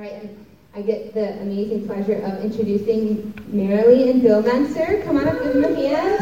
All 0.00 0.06
right, 0.06 0.22
and 0.22 0.46
I 0.74 0.80
get 0.80 1.12
the 1.12 1.38
amazing 1.42 1.86
pleasure 1.86 2.22
of 2.22 2.42
introducing 2.42 3.34
Marilee 3.52 4.10
and 4.10 4.22
Bill 4.22 4.42
Menster. 4.42 5.04
Come 5.04 5.18
on 5.18 5.28
up, 5.28 5.42
give 5.42 5.52
them 5.52 5.64
a 5.64 5.74
hand. 5.74 6.16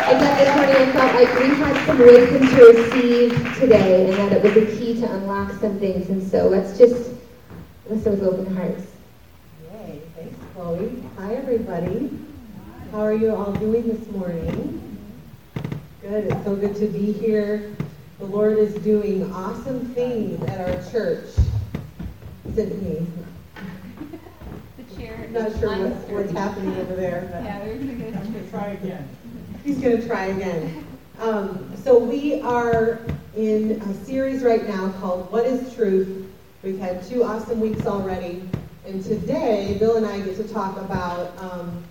I 0.00 0.18
thought 0.18 0.38
this 0.38 0.56
morning 0.56 0.76
I 0.76 0.92
felt 0.92 1.14
like 1.14 1.38
we 1.38 1.54
had 1.56 1.86
some 1.86 1.98
wisdom 1.98 2.48
to 2.56 2.64
receive 2.72 3.58
today 3.58 4.08
and 4.08 4.18
that 4.18 4.32
it 4.32 4.42
was 4.42 4.56
a 4.56 4.76
key 4.78 4.98
to 5.02 5.12
unlock 5.12 5.52
some 5.60 5.78
things. 5.78 6.08
And 6.08 6.26
so 6.26 6.48
let's 6.48 6.78
just 6.78 7.10
listen 7.90 8.12
with 8.12 8.22
open 8.22 8.56
hearts. 8.56 8.86
Yay, 9.70 10.00
thanks 10.16 10.38
Chloe. 10.54 11.04
Hi 11.18 11.34
everybody. 11.34 12.18
How 12.92 13.00
are 13.00 13.12
you 13.12 13.36
all 13.36 13.52
doing 13.52 13.86
this 13.86 14.08
morning? 14.08 14.98
Good, 16.00 16.32
it's 16.32 16.44
so 16.44 16.56
good 16.56 16.76
to 16.76 16.86
be 16.86 17.12
here. 17.12 17.76
The 18.20 18.24
Lord 18.24 18.56
is 18.56 18.74
doing 18.76 19.30
awesome 19.34 19.92
things 19.92 20.42
at 20.44 20.60
our 20.62 20.90
church. 20.90 21.26
Isn't 22.48 22.84
he? 22.84 23.06
The 24.82 24.96
chair. 24.96 25.28
Not 25.30 25.58
sure 25.58 25.74
is 25.74 25.92
what's, 25.94 26.10
what's 26.10 26.32
happening 26.32 26.76
over 26.76 26.94
there, 26.94 27.28
but. 27.32 27.44
Yeah, 27.44 27.64
we're 27.64 27.76
gonna 27.76 27.94
go. 27.94 28.06
I'm 28.18 28.32
gonna 28.32 28.50
try 28.50 28.66
again. 28.68 29.08
He's 29.64 29.78
going 29.78 30.00
to 30.00 30.06
try 30.06 30.26
again. 30.26 30.84
Um, 31.20 31.72
so 31.76 31.96
we 31.96 32.40
are 32.40 33.00
in 33.36 33.80
a 33.80 34.04
series 34.04 34.42
right 34.42 34.66
now 34.66 34.90
called 35.00 35.30
What 35.30 35.46
is 35.46 35.72
Truth? 35.74 36.26
We've 36.64 36.80
had 36.80 37.04
two 37.04 37.22
awesome 37.22 37.60
weeks 37.60 37.86
already. 37.86 38.42
And 38.84 39.04
today, 39.04 39.76
Bill 39.78 39.96
and 39.98 40.06
I 40.06 40.20
get 40.20 40.36
to 40.38 40.48
talk 40.52 40.76
about 40.78 41.38
um, 41.38 41.84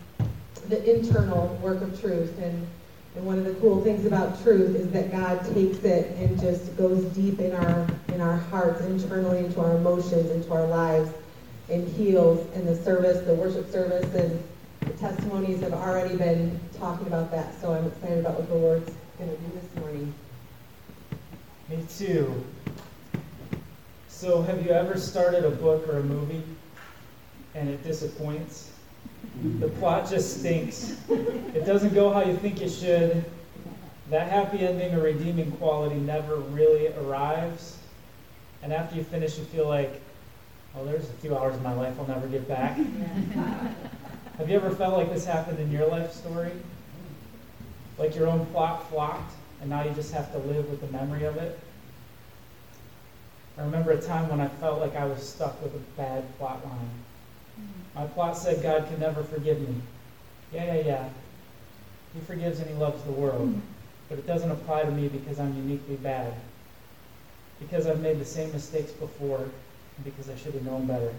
the 0.67 0.83
internal 0.97 1.47
work 1.61 1.81
of 1.81 1.99
truth. 2.01 2.37
And, 2.39 2.67
and 3.15 3.25
one 3.25 3.37
of 3.37 3.45
the 3.45 3.53
cool 3.55 3.83
things 3.83 4.05
about 4.05 4.41
truth 4.41 4.75
is 4.75 4.89
that 4.91 5.11
God 5.11 5.43
takes 5.53 5.83
it 5.83 6.15
and 6.17 6.39
just 6.39 6.77
goes 6.77 7.03
deep 7.13 7.39
in 7.39 7.53
our, 7.53 7.87
in 8.07 8.21
our 8.21 8.37
hearts, 8.37 8.81
internally 8.81 9.39
into 9.39 9.59
our 9.59 9.75
emotions, 9.75 10.31
into 10.31 10.51
our 10.53 10.65
lives, 10.65 11.11
and 11.69 11.85
heals. 11.89 12.47
And 12.55 12.65
the 12.65 12.75
service, 12.75 13.25
the 13.25 13.35
worship 13.35 13.69
service, 13.69 14.13
and 14.15 14.41
the 14.79 14.93
testimonies 14.93 15.59
have 15.61 15.73
already 15.73 16.15
been 16.15 16.57
talking 16.79 17.07
about 17.07 17.31
that, 17.31 17.59
so 17.59 17.73
I'm 17.73 17.85
excited 17.85 18.19
about 18.19 18.39
what 18.39 18.47
the 18.47 18.55
Lord's 18.55 18.91
going 19.17 19.29
to 19.29 19.37
do 19.37 19.59
this 19.59 19.75
morning. 19.81 20.13
Me 21.69 21.85
too. 21.89 22.45
So, 24.07 24.41
have 24.41 24.65
you 24.65 24.71
ever 24.71 24.97
started 24.97 25.45
a 25.45 25.51
book 25.51 25.87
or 25.87 25.97
a 25.97 26.03
movie 26.03 26.43
and 27.55 27.69
it 27.69 27.83
disappoints? 27.83 28.71
The 29.59 29.69
plot 29.69 30.09
just 30.09 30.39
stinks. 30.39 30.97
It 31.09 31.65
doesn't 31.65 31.93
go 31.93 32.11
how 32.11 32.23
you 32.23 32.35
think 32.37 32.61
it 32.61 32.69
should. 32.69 33.23
That 34.09 34.29
happy 34.29 34.59
ending 34.67 34.93
or 34.93 35.01
redeeming 35.01 35.51
quality 35.53 35.95
never 35.95 36.35
really 36.35 36.87
arrives. 36.93 37.79
And 38.61 38.71
after 38.71 38.95
you 38.95 39.03
finish, 39.03 39.37
you 39.37 39.45
feel 39.45 39.67
like, 39.67 40.01
oh, 40.75 40.85
there's 40.85 41.09
a 41.09 41.13
few 41.13 41.35
hours 41.35 41.55
of 41.55 41.63
my 41.63 41.73
life 41.73 41.95
I'll 41.99 42.07
never 42.07 42.27
get 42.27 42.47
back. 42.47 42.77
Have 44.37 44.49
you 44.49 44.55
ever 44.55 44.71
felt 44.71 44.97
like 44.97 45.11
this 45.13 45.25
happened 45.25 45.59
in 45.59 45.71
your 45.71 45.87
life 45.87 46.13
story? 46.13 46.51
Like 47.97 48.15
your 48.15 48.27
own 48.27 48.45
plot 48.47 48.89
flopped, 48.89 49.33
and 49.61 49.69
now 49.69 49.83
you 49.83 49.91
just 49.91 50.13
have 50.13 50.31
to 50.33 50.39
live 50.39 50.69
with 50.69 50.81
the 50.81 50.87
memory 50.87 51.25
of 51.25 51.37
it? 51.37 51.59
I 53.57 53.61
remember 53.63 53.91
a 53.91 54.01
time 54.01 54.29
when 54.29 54.41
I 54.41 54.47
felt 54.47 54.79
like 54.79 54.95
I 54.95 55.05
was 55.05 55.27
stuck 55.27 55.61
with 55.61 55.75
a 55.75 55.79
bad 55.97 56.37
plot 56.37 56.65
line. 56.65 57.00
My 57.95 58.05
plot 58.05 58.37
said 58.37 58.63
God 58.63 58.87
could 58.87 58.99
never 58.99 59.23
forgive 59.23 59.59
me. 59.59 59.75
Yeah, 60.53 60.75
yeah, 60.75 60.81
yeah. 60.85 61.09
He 62.13 62.21
forgives 62.21 62.59
and 62.59 62.69
He 62.69 62.75
loves 62.75 63.03
the 63.03 63.11
world. 63.11 63.59
But 64.09 64.19
it 64.19 64.27
doesn't 64.27 64.51
apply 64.51 64.83
to 64.83 64.91
me 64.91 65.07
because 65.07 65.39
I'm 65.39 65.55
uniquely 65.55 65.95
bad. 65.95 66.33
Because 67.59 67.87
I've 67.87 68.01
made 68.01 68.19
the 68.19 68.25
same 68.25 68.51
mistakes 68.51 68.91
before, 68.91 69.39
and 69.39 70.03
because 70.03 70.29
I 70.29 70.35
should 70.35 70.53
have 70.53 70.65
known 70.65 70.85
better. 70.85 71.13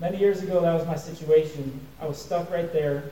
Many 0.00 0.18
years 0.18 0.42
ago, 0.42 0.60
that 0.60 0.74
was 0.74 0.86
my 0.86 0.96
situation. 0.96 1.80
I 2.00 2.06
was 2.06 2.20
stuck 2.20 2.50
right 2.50 2.72
there. 2.72 3.10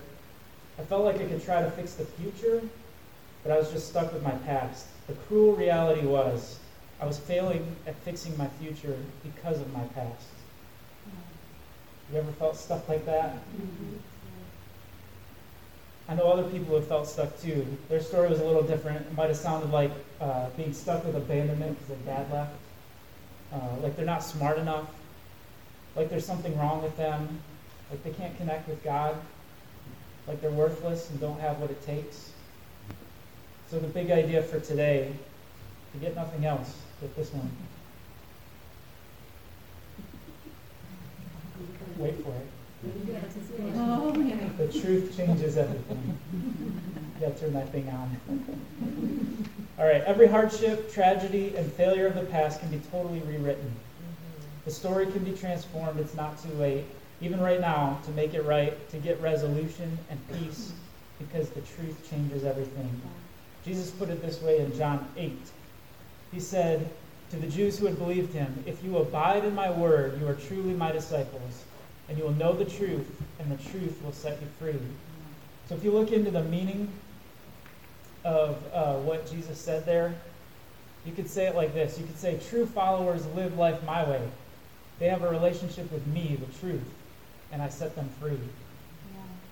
I 0.78 0.82
felt 0.82 1.04
like 1.04 1.16
I 1.16 1.24
could 1.26 1.44
try 1.44 1.62
to 1.62 1.70
fix 1.70 1.94
the 1.94 2.04
future, 2.04 2.60
but 3.42 3.52
I 3.52 3.58
was 3.58 3.70
just 3.70 3.88
stuck 3.88 4.12
with 4.12 4.22
my 4.22 4.32
past. 4.46 4.86
The 5.06 5.14
cruel 5.14 5.54
reality 5.54 6.06
was 6.06 6.58
I 7.00 7.06
was 7.06 7.18
failing 7.18 7.76
at 7.86 7.94
fixing 7.96 8.36
my 8.36 8.48
future 8.60 8.96
because 9.22 9.60
of 9.60 9.72
my 9.72 9.84
past. 9.94 10.26
You 12.12 12.18
ever 12.18 12.32
felt 12.32 12.56
stuck 12.56 12.88
like 12.88 13.06
that? 13.06 13.38
I 16.08 16.14
know 16.14 16.24
other 16.28 16.44
people 16.44 16.74
have 16.74 16.86
felt 16.86 17.08
stuck 17.08 17.40
too. 17.40 17.66
Their 17.88 18.00
story 18.00 18.28
was 18.28 18.40
a 18.40 18.44
little 18.44 18.62
different. 18.62 19.06
It 19.06 19.14
might 19.14 19.28
have 19.28 19.36
sounded 19.36 19.70
like 19.70 19.90
uh, 20.20 20.50
being 20.50 20.74
stuck 20.74 21.04
with 21.04 21.16
abandonment 21.16 21.78
because 21.78 22.04
their 22.04 22.16
dad 22.16 22.30
left, 22.30 22.52
uh, 23.52 23.76
like 23.82 23.96
they're 23.96 24.04
not 24.04 24.22
smart 24.22 24.58
enough, 24.58 24.88
like 25.96 26.10
there's 26.10 26.26
something 26.26 26.56
wrong 26.58 26.82
with 26.82 26.96
them, 26.96 27.40
like 27.90 28.04
they 28.04 28.10
can't 28.10 28.36
connect 28.36 28.68
with 28.68 28.82
God, 28.84 29.16
like 30.26 30.40
they're 30.42 30.50
worthless 30.50 31.08
and 31.10 31.20
don't 31.20 31.40
have 31.40 31.58
what 31.58 31.70
it 31.70 31.84
takes. 31.86 32.30
So, 33.70 33.78
the 33.78 33.88
big 33.88 34.10
idea 34.10 34.42
for 34.42 34.60
today, 34.60 35.10
to 35.92 35.98
get 35.98 36.14
nothing 36.14 36.44
else, 36.44 36.76
get 37.00 37.16
this 37.16 37.32
one. 37.32 37.50
Wait 41.98 42.14
for 42.24 42.30
it. 42.30 42.46
Oh. 43.76 44.12
The 44.58 44.80
truth 44.80 45.16
changes 45.16 45.56
everything. 45.56 46.18
You 46.32 47.20
gotta 47.20 47.38
turn 47.38 47.52
that 47.54 47.70
thing 47.70 47.88
on. 47.88 48.18
All 49.78 49.86
right, 49.86 50.02
every 50.02 50.26
hardship, 50.26 50.92
tragedy, 50.92 51.54
and 51.56 51.70
failure 51.72 52.06
of 52.06 52.14
the 52.14 52.24
past 52.24 52.60
can 52.60 52.70
be 52.70 52.80
totally 52.90 53.20
rewritten. 53.20 53.72
The 54.64 54.70
story 54.70 55.06
can 55.06 55.24
be 55.24 55.32
transformed. 55.32 55.98
It's 56.00 56.14
not 56.14 56.42
too 56.42 56.52
late, 56.54 56.84
even 57.20 57.40
right 57.40 57.60
now, 57.60 57.98
to 58.04 58.10
make 58.12 58.34
it 58.34 58.42
right, 58.42 58.88
to 58.90 58.98
get 58.98 59.20
resolution 59.20 59.98
and 60.10 60.18
peace, 60.38 60.72
because 61.18 61.50
the 61.50 61.60
truth 61.62 62.08
changes 62.10 62.44
everything. 62.44 63.00
Jesus 63.64 63.90
put 63.90 64.10
it 64.10 64.22
this 64.22 64.42
way 64.42 64.58
in 64.58 64.76
John 64.76 65.06
8. 65.16 65.32
He 66.32 66.40
said 66.40 66.88
to 67.30 67.36
the 67.36 67.46
Jews 67.46 67.78
who 67.78 67.86
had 67.86 67.98
believed 67.98 68.32
him, 68.32 68.62
If 68.66 68.82
you 68.84 68.98
abide 68.98 69.44
in 69.44 69.54
my 69.54 69.70
word, 69.70 70.20
you 70.20 70.28
are 70.28 70.34
truly 70.34 70.74
my 70.74 70.92
disciples, 70.92 71.64
and 72.08 72.18
you 72.18 72.24
will 72.24 72.32
know 72.32 72.52
the 72.52 72.64
truth, 72.64 73.10
and 73.38 73.50
the 73.50 73.62
truth 73.70 74.00
will 74.02 74.12
set 74.12 74.40
you 74.40 74.48
free. 74.58 74.78
So 75.68 75.74
if 75.74 75.84
you 75.84 75.90
look 75.90 76.12
into 76.12 76.30
the 76.30 76.44
meaning 76.44 76.88
of 78.24 78.62
uh, 78.72 78.94
what 78.96 79.30
Jesus 79.30 79.58
said 79.58 79.86
there, 79.86 80.14
you 81.04 81.12
could 81.12 81.28
say 81.28 81.46
it 81.46 81.54
like 81.54 81.74
this. 81.74 81.98
You 81.98 82.06
could 82.06 82.18
say, 82.18 82.40
True 82.48 82.66
followers 82.66 83.26
live 83.28 83.58
life 83.58 83.82
my 83.84 84.08
way. 84.08 84.22
They 84.98 85.08
have 85.08 85.22
a 85.22 85.28
relationship 85.28 85.90
with 85.90 86.06
me, 86.06 86.38
the 86.38 86.58
truth, 86.58 86.88
and 87.52 87.60
I 87.60 87.68
set 87.68 87.94
them 87.96 88.08
free. 88.20 88.38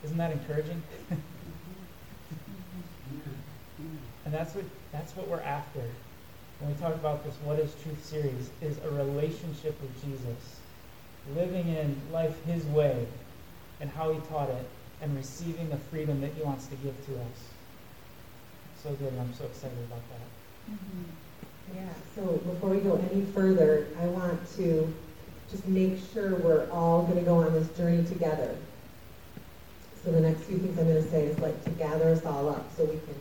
Isn't 0.05 0.17
that 0.17 0.33
encouraging? 0.33 0.83
and 1.11 1.21
that's 4.33 4.55
what 4.55 4.65
that's 4.93 5.15
what 5.17 5.29
we're 5.29 5.41
after 5.41 5.83
when 6.63 6.73
we 6.73 6.81
talk 6.81 6.95
about 6.95 7.25
this 7.25 7.35
What 7.45 7.59
is 7.59 7.75
Truth 7.83 8.05
series 8.05 8.51
is 8.61 8.79
a 8.85 8.91
relationship 8.91 9.81
with 9.81 10.03
Jesus. 10.03 10.61
Living 11.35 11.69
in 11.69 11.97
life 12.13 12.45
his 12.45 12.65
way 12.67 13.07
and 13.81 13.91
how 13.91 14.13
he 14.13 14.21
taught 14.29 14.51
it 14.51 14.69
and 15.01 15.17
receiving 15.17 15.69
the 15.69 15.77
freedom 15.77 16.21
that 16.21 16.33
he 16.35 16.43
wants 16.43 16.67
to 16.67 16.77
give 16.77 16.95
to 17.07 17.13
us. 17.15 17.49
So 18.83 18.91
good, 18.95 19.13
I'm 19.19 19.33
so 19.35 19.45
excited 19.45 19.79
about 19.79 20.03
that. 20.11 20.73
Mm-hmm. 20.73 21.77
Yeah, 21.77 21.89
so 22.15 22.39
before 22.39 22.71
we 22.71 22.79
go 22.79 23.03
any 23.13 23.25
further, 23.27 23.87
I 24.01 24.07
want 24.07 24.41
to 24.57 24.93
just 25.51 25.67
make 25.69 25.99
sure 26.13 26.37
we're 26.37 26.69
all 26.71 27.03
going 27.03 27.19
to 27.19 27.25
go 27.25 27.37
on 27.37 27.53
this 27.53 27.69
journey 27.77 28.05
together. 28.05 28.57
So 30.05 30.11
the 30.11 30.21
next 30.21 30.43
few 30.43 30.59
things 30.59 30.79
I'm 30.79 30.87
going 30.87 31.03
to 31.03 31.11
say 31.11 31.27
is 31.27 31.39
like 31.39 31.63
to 31.65 31.71
gather 31.71 32.09
us 32.09 32.25
all 32.27 32.49
up 32.49 32.67
so 32.77 32.85
we 32.85 32.99
can 32.99 33.15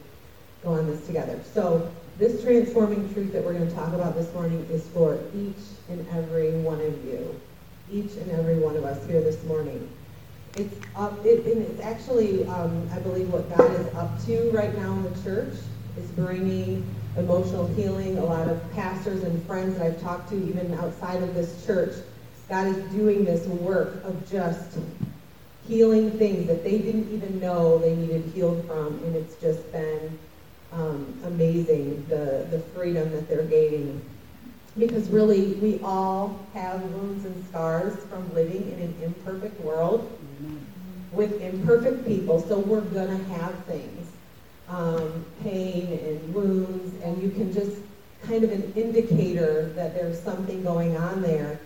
go 0.64 0.72
on 0.72 0.88
this 0.88 1.06
together. 1.06 1.40
So 1.54 1.92
this 2.18 2.42
transforming 2.44 3.14
truth 3.14 3.34
that 3.34 3.44
we're 3.44 3.54
going 3.54 3.68
to 3.68 3.76
talk 3.76 3.94
about 3.94 4.16
this 4.16 4.34
morning 4.34 4.66
is 4.72 4.88
for 4.90 5.20
each 5.36 5.64
and 5.90 6.08
every 6.10 6.52
one 6.60 6.82
of 6.82 7.06
you, 7.06 7.40
each 7.92 8.14
and 8.14 8.32
every 8.32 8.58
one 8.58 8.76
of 8.78 8.86
us 8.86 9.06
here 9.08 9.22
this 9.22 9.44
morning. 9.44 9.88
It's 10.56 10.76
up, 10.96 11.26
it, 11.26 11.46
it's 11.46 11.82
actually, 11.82 12.46
um, 12.48 12.90
I 12.94 13.00
believe, 13.00 13.32
what 13.32 13.50
God 13.56 13.72
is 13.80 13.94
up 13.96 14.24
to 14.26 14.50
right 14.52 14.76
now 14.78 14.94
in 14.94 15.04
the 15.04 15.24
church 15.24 15.54
is 15.98 16.10
bringing 16.12 16.86
emotional 17.18 17.68
healing. 17.68 18.18
A 18.18 18.26
lot 18.26 18.48
of 18.48 18.60
pastors 18.74 19.24
and 19.24 19.42
friends 19.46 19.78
that 19.78 19.86
I've 19.86 20.02
talked 20.02 20.30
to, 20.30 20.36
even 20.36 20.74
outside 20.76 21.22
of 21.22 21.34
this 21.36 21.66
church, 21.66 21.96
God 22.50 22.68
is 22.68 22.78
doing 22.92 23.24
this 23.24 23.46
work 23.48 24.04
of 24.04 24.30
just 24.30 24.78
healing 25.68 26.12
things 26.12 26.48
that 26.48 26.64
they 26.64 26.80
didn't 26.80 27.14
even 27.14 27.40
know 27.40 27.78
they 27.78 27.96
needed 27.96 28.26
healed 28.34 28.66
from, 28.68 28.88
and 29.06 29.16
it's 29.16 29.36
just 29.36 29.72
been 29.72 30.18
um, 30.72 31.20
amazing 31.26 32.06
the 32.10 32.48
the 32.50 32.60
freedom 32.74 33.12
that 33.12 33.28
they're 33.28 33.44
gaining. 33.44 34.02
Because 34.78 35.10
really, 35.10 35.54
we 35.56 35.80
all 35.84 36.40
have 36.54 36.82
wounds 36.82 37.26
and 37.26 37.46
scars 37.48 38.04
from 38.06 38.34
living 38.34 38.72
in 38.72 38.80
an 38.80 38.96
imperfect 39.04 39.60
world 39.62 40.18
with 41.12 41.42
imperfect 41.42 42.06
people, 42.06 42.40
so 42.40 42.60
we're 42.60 42.82
gonna 42.82 43.22
have 43.26 43.54
things, 43.66 44.08
um, 44.70 45.26
pain 45.44 46.00
and 46.06 46.34
wounds, 46.34 46.94
and 47.04 47.22
you 47.22 47.30
can 47.32 47.52
just 47.52 47.78
kind 48.24 48.44
of 48.44 48.52
an 48.52 48.72
indicator 48.76 49.74
that 49.76 49.94
there's 49.94 50.20
something 50.22 50.64
going 50.64 50.96
on 50.96 51.22
there 51.22 51.60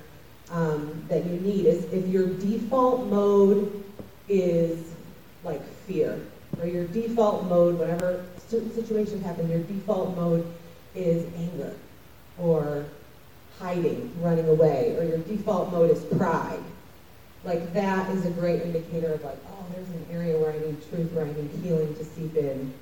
um, 0.49 1.03
that 1.07 1.25
you 1.25 1.39
need. 1.41 1.67
Is 1.67 1.85
if 1.93 2.07
your 2.07 2.27
default 2.27 3.07
mode 3.07 3.83
is 4.27 4.95
like 5.43 5.63
fear, 5.85 6.19
or 6.59 6.65
your 6.67 6.87
default 6.87 7.45
mode, 7.45 7.77
whenever 7.77 8.25
certain 8.47 8.73
situations 8.73 9.23
happen, 9.23 9.47
your 9.49 9.59
default 9.59 10.15
mode 10.15 10.51
is 10.95 11.25
anger, 11.35 11.73
or 12.39 12.85
hiding, 13.59 14.11
running 14.21 14.47
away, 14.49 14.95
or 14.97 15.03
your 15.03 15.19
default 15.19 15.71
mode 15.71 15.91
is 15.91 16.03
pride. 16.17 16.59
Like 17.43 17.73
that 17.73 18.09
is 18.09 18.25
a 18.25 18.31
great 18.31 18.61
indicator 18.61 19.13
of 19.13 19.23
like, 19.23 19.37
oh, 19.47 19.65
there's 19.73 19.87
an 19.89 20.05
area 20.11 20.37
where 20.37 20.51
I 20.51 20.59
need 20.59 20.89
truth, 20.89 21.11
where 21.13 21.25
I 21.25 21.33
need 21.33 21.51
healing 21.63 21.93
to 21.95 22.03
seep 22.03 22.35
in. 22.35 22.73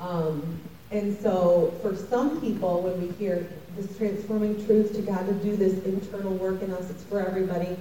Um, 0.00 0.60
and 0.90 1.16
so 1.20 1.72
for 1.82 1.94
some 1.94 2.40
people, 2.40 2.82
when 2.82 3.00
we 3.00 3.12
hear 3.14 3.46
this 3.76 3.96
transforming 3.96 4.64
truth 4.66 4.94
to 4.94 5.02
God 5.02 5.26
to 5.26 5.32
do 5.34 5.56
this 5.56 5.84
internal 5.84 6.34
work 6.34 6.62
in 6.62 6.72
us, 6.72 6.90
it's 6.90 7.02
for 7.04 7.20
everybody. 7.20 7.76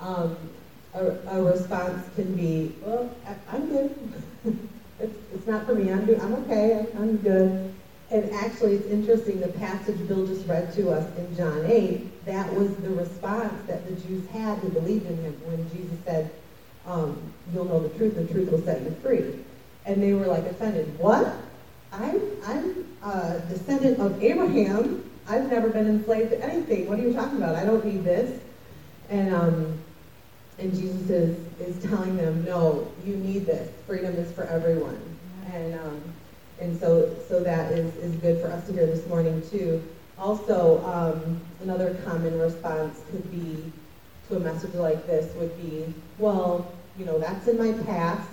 Um, 0.00 0.36
a, 0.94 1.06
a 1.06 1.42
response 1.42 2.06
can 2.14 2.34
be, 2.34 2.74
well, 2.82 3.10
I, 3.26 3.56
I'm 3.56 3.68
good. 3.68 4.12
it's, 5.00 5.18
it's 5.32 5.46
not 5.46 5.66
for 5.66 5.74
me. 5.74 5.92
I'm, 5.92 6.04
do, 6.06 6.18
I'm 6.20 6.34
okay. 6.44 6.86
I'm 6.96 7.16
good. 7.18 7.74
And 8.10 8.30
actually, 8.32 8.74
it's 8.74 8.86
interesting, 8.90 9.40
the 9.40 9.48
passage 9.48 10.08
Bill 10.08 10.26
just 10.26 10.46
read 10.46 10.72
to 10.74 10.90
us 10.90 11.06
in 11.18 11.36
John 11.36 11.66
8, 11.66 12.24
that 12.24 12.50
was 12.54 12.74
the 12.76 12.88
response 12.90 13.52
that 13.66 13.86
the 13.86 13.92
Jews 14.06 14.26
had 14.28 14.58
who 14.58 14.70
believed 14.70 15.06
in 15.06 15.16
him 15.18 15.32
when 15.44 15.70
Jesus 15.70 15.98
said, 16.06 16.30
um, 16.86 17.20
You'll 17.52 17.66
know 17.66 17.80
the 17.80 17.96
truth, 17.98 18.14
the 18.14 18.26
truth 18.32 18.50
will 18.50 18.62
set 18.62 18.80
you 18.82 18.96
free. 19.02 19.44
And 19.84 20.02
they 20.02 20.14
were 20.14 20.26
like 20.26 20.44
offended. 20.44 20.98
What? 20.98 21.34
I'm, 21.92 22.20
I'm 22.46 22.86
a 23.02 23.40
descendant 23.50 23.98
of 23.98 24.22
Abraham. 24.22 25.10
I've 25.28 25.50
never 25.50 25.68
been 25.68 25.86
enslaved 25.86 26.30
to 26.30 26.42
anything. 26.42 26.88
What 26.88 26.98
are 26.98 27.02
you 27.02 27.12
talking 27.12 27.36
about? 27.38 27.56
I 27.56 27.64
don't 27.64 27.84
need 27.84 28.04
this. 28.04 28.40
And, 29.10 29.34
um, 29.34 29.78
and 30.58 30.72
Jesus 30.74 31.10
is, 31.10 31.36
is 31.60 31.82
telling 31.82 32.16
them, 32.16 32.44
no, 32.44 32.90
you 33.04 33.16
need 33.16 33.46
this. 33.46 33.70
Freedom 33.86 34.14
is 34.14 34.32
for 34.32 34.44
everyone. 34.44 35.00
And, 35.52 35.74
um, 35.74 36.02
and 36.60 36.78
so, 36.78 37.14
so 37.28 37.40
that 37.40 37.72
is, 37.72 37.94
is 37.96 38.14
good 38.16 38.40
for 38.40 38.48
us 38.48 38.66
to 38.66 38.72
hear 38.72 38.86
this 38.86 39.06
morning 39.06 39.42
too. 39.50 39.82
Also, 40.18 40.84
um, 40.84 41.40
another 41.62 41.94
common 42.04 42.38
response 42.38 43.00
could 43.10 43.30
be 43.30 43.72
to 44.28 44.36
a 44.36 44.40
message 44.40 44.74
like 44.74 45.06
this 45.06 45.34
would 45.36 45.56
be, 45.60 45.94
well, 46.18 46.70
you 46.98 47.04
know, 47.04 47.18
that's 47.18 47.46
in 47.46 47.56
my 47.58 47.72
past. 47.84 48.28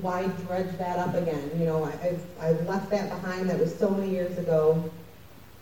Why 0.00 0.26
dredge 0.46 0.76
that 0.78 0.98
up 0.98 1.14
again? 1.14 1.50
You 1.58 1.66
know, 1.66 1.84
I, 1.84 1.90
I've, 2.06 2.26
I've 2.40 2.68
left 2.68 2.90
that 2.90 3.10
behind. 3.10 3.50
That 3.50 3.58
was 3.58 3.76
so 3.76 3.90
many 3.90 4.10
years 4.10 4.38
ago. 4.38 4.90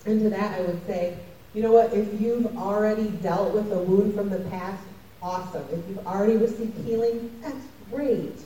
And 0.06 0.20
to 0.22 0.30
that, 0.30 0.58
I 0.58 0.62
would 0.62 0.86
say, 0.86 1.16
you 1.52 1.62
know 1.62 1.72
what? 1.72 1.92
If 1.92 2.20
you've 2.20 2.56
already 2.56 3.08
dealt 3.08 3.52
with 3.52 3.72
a 3.72 3.78
wound 3.78 4.14
from 4.14 4.30
the 4.30 4.38
past, 4.50 4.80
awesome. 5.20 5.66
If 5.72 5.88
you've 5.88 6.06
already 6.06 6.36
received 6.36 6.78
healing, 6.86 7.40
that's 7.42 7.66
great. 7.90 8.38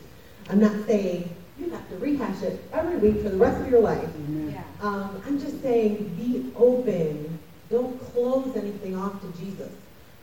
I'm 0.48 0.60
not 0.60 0.86
saying 0.86 1.28
you 1.58 1.70
have 1.70 1.88
to 1.88 1.96
rehash 1.96 2.42
it 2.42 2.62
every 2.72 2.96
week 2.96 3.22
for 3.22 3.28
the 3.28 3.36
rest 3.36 3.60
of 3.60 3.70
your 3.70 3.80
life. 3.80 4.08
Yeah. 4.28 4.62
Um, 4.80 5.22
I'm 5.26 5.38
just 5.38 5.62
saying, 5.62 6.14
be 6.16 6.52
open. 6.56 7.38
Don't 7.70 7.98
close 8.12 8.56
anything 8.56 8.96
off 8.96 9.20
to 9.20 9.38
Jesus. 9.38 9.70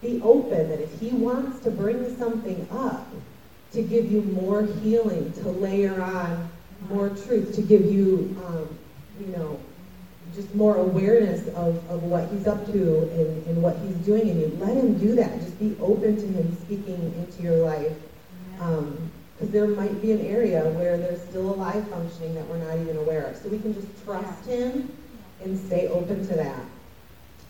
Be 0.02 0.22
open 0.22 0.70
that 0.70 0.82
if 0.82 1.00
He 1.00 1.10
wants 1.10 1.60
to 1.64 1.72
bring 1.72 2.18
something 2.18 2.68
up, 2.72 3.08
to 3.72 3.82
give 3.82 4.12
you 4.12 4.22
more 4.22 4.64
healing, 4.64 5.32
to 5.34 5.50
layer 5.50 6.02
on 6.02 6.50
more 6.90 7.10
truth, 7.10 7.56
to 7.56 7.62
give 7.62 7.86
you, 7.86 8.36
um, 8.46 8.78
you 9.20 9.28
know, 9.28 9.60
just 10.36 10.54
more 10.56 10.76
awareness 10.78 11.48
of, 11.50 11.78
of 11.90 12.04
what 12.04 12.28
He's 12.30 12.48
up 12.48 12.66
to 12.68 13.00
and, 13.14 13.48
and 13.48 13.64
what 13.64 13.78
He's 13.78 13.96
doing 13.98 14.28
in 14.28 14.40
you. 14.42 14.58
Let 14.60 14.76
Him 14.76 14.98
do 14.98 15.16
that. 15.16 15.40
Just 15.40 15.58
be 15.60 15.78
open 15.80 16.16
to 16.18 16.28
Him 16.28 16.58
speaking 16.66 17.14
into 17.18 17.42
your 17.44 17.66
life. 17.66 17.94
Because 19.42 19.54
there 19.54 19.68
might 19.70 20.00
be 20.04 20.12
an 20.12 20.24
area 20.24 20.62
where 20.74 20.98
there's 20.98 21.20
still 21.24 21.56
a 21.56 21.58
life 21.58 21.88
functioning 21.90 22.36
that 22.36 22.46
we're 22.48 22.64
not 22.64 22.78
even 22.78 22.96
aware 22.98 23.24
of. 23.24 23.36
So 23.38 23.50
we 23.50 23.58
can 23.58 23.74
just 23.74 23.88
trust 24.06 24.46
Him 24.46 24.96
and 25.44 25.60
stay 25.66 25.88
open 25.88 26.28
to 26.28 26.36
that. 26.36 26.64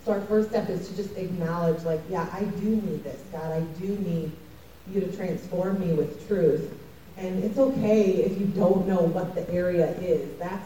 So 0.05 0.13
our 0.13 0.21
first 0.21 0.51
step 0.51 0.69
is 0.69 0.88
to 0.88 0.95
just 0.95 1.17
acknowledge, 1.17 1.83
like, 1.83 1.99
yeah, 2.09 2.29
I 2.31 2.45
do 2.45 2.65
need 2.65 3.03
this. 3.03 3.21
God, 3.33 3.51
I 3.51 3.59
do 3.81 3.88
need 3.88 4.31
you 4.89 5.01
to 5.01 5.11
transform 5.17 5.81
me 5.81 5.93
with 5.93 6.25
truth. 6.29 6.73
And 7.17 7.43
it's 7.43 7.57
okay 7.57 8.23
if 8.23 8.39
you 8.39 8.47
don't 8.47 8.88
know 8.88 9.01
what 9.01 9.35
the 9.35 9.47
area 9.51 9.91
is. 9.99 10.39
That's 10.39 10.65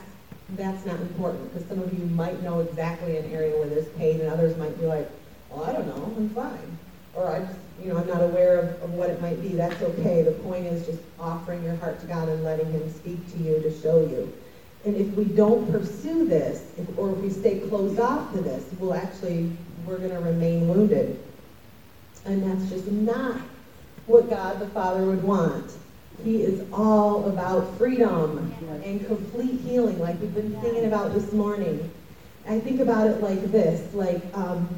that's 0.49 0.85
not 0.85 0.99
important 0.99 1.51
because 1.51 1.67
some 1.67 1.79
of 1.79 1.91
you 1.97 2.05
might 2.05 2.43
know 2.43 2.59
exactly 2.59 3.17
an 3.17 3.31
area 3.31 3.57
where 3.57 3.67
there's 3.67 3.89
pain, 3.97 4.21
and 4.21 4.29
others 4.29 4.55
might 4.57 4.79
be 4.79 4.85
like, 4.85 5.09
well, 5.49 5.63
I 5.63 5.73
don't 5.73 5.87
know, 5.87 6.13
I'm 6.15 6.29
fine. 6.29 6.77
Or 7.15 7.27
I 7.27 7.39
just, 7.39 7.57
you 7.81 7.91
know, 7.91 7.97
I'm 7.97 8.07
not 8.07 8.21
aware 8.21 8.59
of, 8.59 8.83
of 8.83 8.93
what 8.93 9.09
it 9.09 9.21
might 9.21 9.41
be. 9.41 9.49
That's 9.49 9.81
okay. 9.81 10.23
The 10.23 10.31
point 10.31 10.65
is 10.65 10.85
just 10.85 10.99
offering 11.19 11.63
your 11.63 11.75
heart 11.75 11.99
to 12.01 12.07
God 12.07 12.29
and 12.29 12.43
letting 12.43 12.71
Him 12.71 12.91
speak 12.93 13.31
to 13.33 13.37
you 13.37 13.61
to 13.61 13.81
show 13.81 13.99
you. 13.99 14.33
And 14.85 14.95
if 14.95 15.07
we 15.15 15.25
don't 15.25 15.69
pursue 15.71 16.27
this, 16.27 16.63
if, 16.77 16.97
or 16.97 17.11
if 17.11 17.17
we 17.17 17.29
stay 17.29 17.59
closed 17.59 17.99
off 17.99 18.31
to 18.33 18.41
this, 18.41 18.63
we'll 18.79 18.93
actually, 18.93 19.51
we're 19.85 19.97
going 19.97 20.11
to 20.11 20.19
remain 20.19 20.67
wounded. 20.67 21.21
And 22.25 22.43
that's 22.43 22.69
just 22.69 22.87
not 22.91 23.41
what 24.05 24.29
God 24.29 24.59
the 24.59 24.67
Father 24.67 25.05
would 25.05 25.23
want. 25.23 25.71
He 26.23 26.43
is 26.43 26.63
all 26.71 27.29
about 27.29 27.77
freedom 27.77 28.53
and 28.83 29.05
complete 29.05 29.59
healing, 29.61 29.99
like 29.99 30.19
we've 30.21 30.33
been 30.33 30.59
singing 30.61 30.85
about 30.85 31.13
this 31.13 31.33
morning. 31.33 31.91
I 32.47 32.59
think 32.59 32.79
about 32.79 33.07
it 33.07 33.21
like 33.21 33.43
this, 33.51 33.93
like, 33.93 34.21
um, 34.33 34.69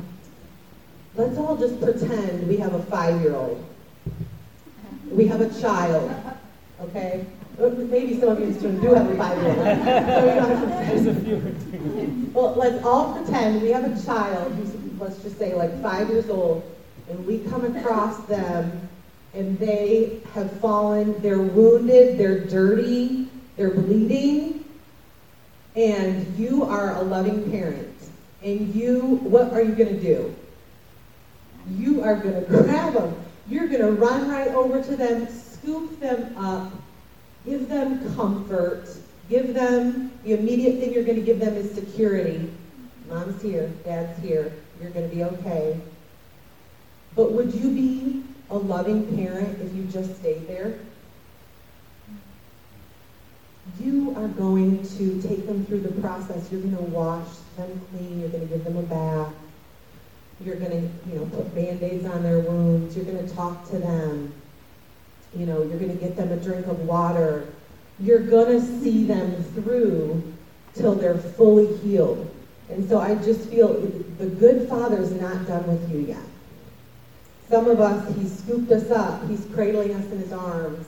let's 1.17 1.37
all 1.37 1.57
just 1.57 1.81
pretend 1.81 2.47
we 2.47 2.57
have 2.57 2.73
a 2.75 2.83
five-year-old. 2.83 3.63
We 5.09 5.27
have 5.27 5.41
a 5.41 5.49
child, 5.59 6.11
okay? 6.79 7.25
Maybe 7.57 8.19
some 8.19 8.29
of 8.29 8.39
you 8.39 8.53
do 8.53 8.93
have 8.93 9.09
a 9.09 9.17
five-year-old. 9.17 9.57
So 9.57 10.25
you 10.27 10.35
don't 10.35 10.49
have 10.49 10.61
to 10.61 10.95
There's 10.95 11.07
a 11.07 11.15
few. 11.21 12.31
well, 12.33 12.53
let's 12.55 12.83
all 12.85 13.15
pretend 13.15 13.63
we 13.63 13.71
have 13.71 13.85
a 13.85 14.05
child 14.05 14.53
who's, 14.53 14.75
let's 14.99 15.17
just 15.23 15.39
say, 15.39 15.55
like 15.55 15.81
five 15.81 16.07
years 16.09 16.29
old, 16.29 16.63
and 17.09 17.25
we 17.25 17.39
come 17.39 17.65
across 17.75 18.19
them, 18.25 18.87
and 19.33 19.57
they 19.57 20.19
have 20.33 20.51
fallen, 20.59 21.19
they're 21.21 21.41
wounded, 21.41 22.17
they're 22.19 22.45
dirty, 22.45 23.27
they're 23.55 23.71
bleeding, 23.71 24.65
and 25.75 26.37
you 26.37 26.63
are 26.63 26.95
a 26.95 27.01
loving 27.01 27.49
parent. 27.49 27.87
And 28.43 28.73
you, 28.75 29.01
what 29.23 29.51
are 29.51 29.63
you 29.63 29.73
going 29.73 29.95
to 29.95 29.99
do? 29.99 30.35
You 31.71 32.01
are 32.03 32.15
going 32.15 32.35
to 32.35 32.41
grab 32.41 32.93
them. 32.93 33.15
You're 33.49 33.67
going 33.67 33.81
to 33.81 33.91
run 33.91 34.29
right 34.29 34.49
over 34.49 34.83
to 34.83 34.95
them, 34.95 35.27
scoop 35.27 35.99
them 35.99 36.37
up, 36.37 36.73
give 37.45 37.69
them 37.69 38.13
comfort, 38.15 38.87
give 39.29 39.53
them, 39.53 40.11
the 40.23 40.33
immediate 40.33 40.79
thing 40.79 40.93
you're 40.93 41.03
going 41.03 41.19
to 41.19 41.25
give 41.25 41.39
them 41.39 41.55
is 41.55 41.73
security. 41.73 42.51
Mom's 43.09 43.41
here, 43.41 43.69
dad's 43.85 44.21
here, 44.21 44.53
you're 44.81 44.91
going 44.91 45.09
to 45.09 45.15
be 45.15 45.23
okay. 45.23 45.79
But 47.15 47.31
would 47.31 47.53
you 47.53 47.69
be 47.69 48.23
a 48.49 48.57
loving 48.57 49.15
parent 49.15 49.61
if 49.61 49.73
you 49.73 49.83
just 49.85 50.19
stayed 50.19 50.47
there? 50.47 50.77
You 53.79 54.13
are 54.15 54.27
going 54.27 54.87
to 54.97 55.21
take 55.21 55.45
them 55.45 55.65
through 55.65 55.81
the 55.81 56.01
process. 56.01 56.51
You're 56.51 56.61
going 56.61 56.77
to 56.77 56.83
wash 56.83 57.27
them 57.57 57.81
clean. 57.91 58.21
You're 58.21 58.29
going 58.29 58.47
to 58.47 58.53
give 58.53 58.63
them 58.63 58.77
a 58.77 58.83
bath. 58.83 59.33
You're 60.43 60.55
going 60.55 60.71
to, 60.71 61.09
you 61.09 61.19
know, 61.19 61.25
put 61.25 61.53
band-aids 61.55 62.05
on 62.05 62.23
their 62.23 62.39
wounds. 62.39 62.95
You're 62.95 63.05
going 63.05 63.27
to 63.27 63.35
talk 63.35 63.67
to 63.69 63.79
them. 63.79 64.33
You 65.35 65.45
know, 65.45 65.63
you're 65.63 65.79
going 65.79 65.95
to 65.95 66.03
get 66.03 66.15
them 66.15 66.31
a 66.31 66.37
drink 66.37 66.67
of 66.67 66.79
water. 66.81 67.47
You're 67.99 68.19
going 68.19 68.59
to 68.59 68.81
see 68.81 69.03
them 69.03 69.43
through 69.55 70.21
till 70.75 70.93
they're 70.93 71.17
fully 71.17 71.75
healed. 71.77 72.31
And 72.69 72.87
so 72.87 72.99
I 72.99 73.15
just 73.15 73.49
feel 73.49 73.73
the 74.17 74.27
good 74.27 74.67
father's 74.69 75.11
not 75.11 75.47
done 75.47 75.65
with 75.67 75.91
you 75.91 75.99
yet. 75.99 76.23
Some 77.49 77.67
of 77.67 77.79
us, 77.79 78.15
he 78.15 78.27
scooped 78.27 78.71
us 78.71 78.91
up. 78.91 79.27
He's 79.29 79.45
cradling 79.53 79.93
us 79.95 80.05
in 80.11 80.19
his 80.19 80.33
arms. 80.33 80.85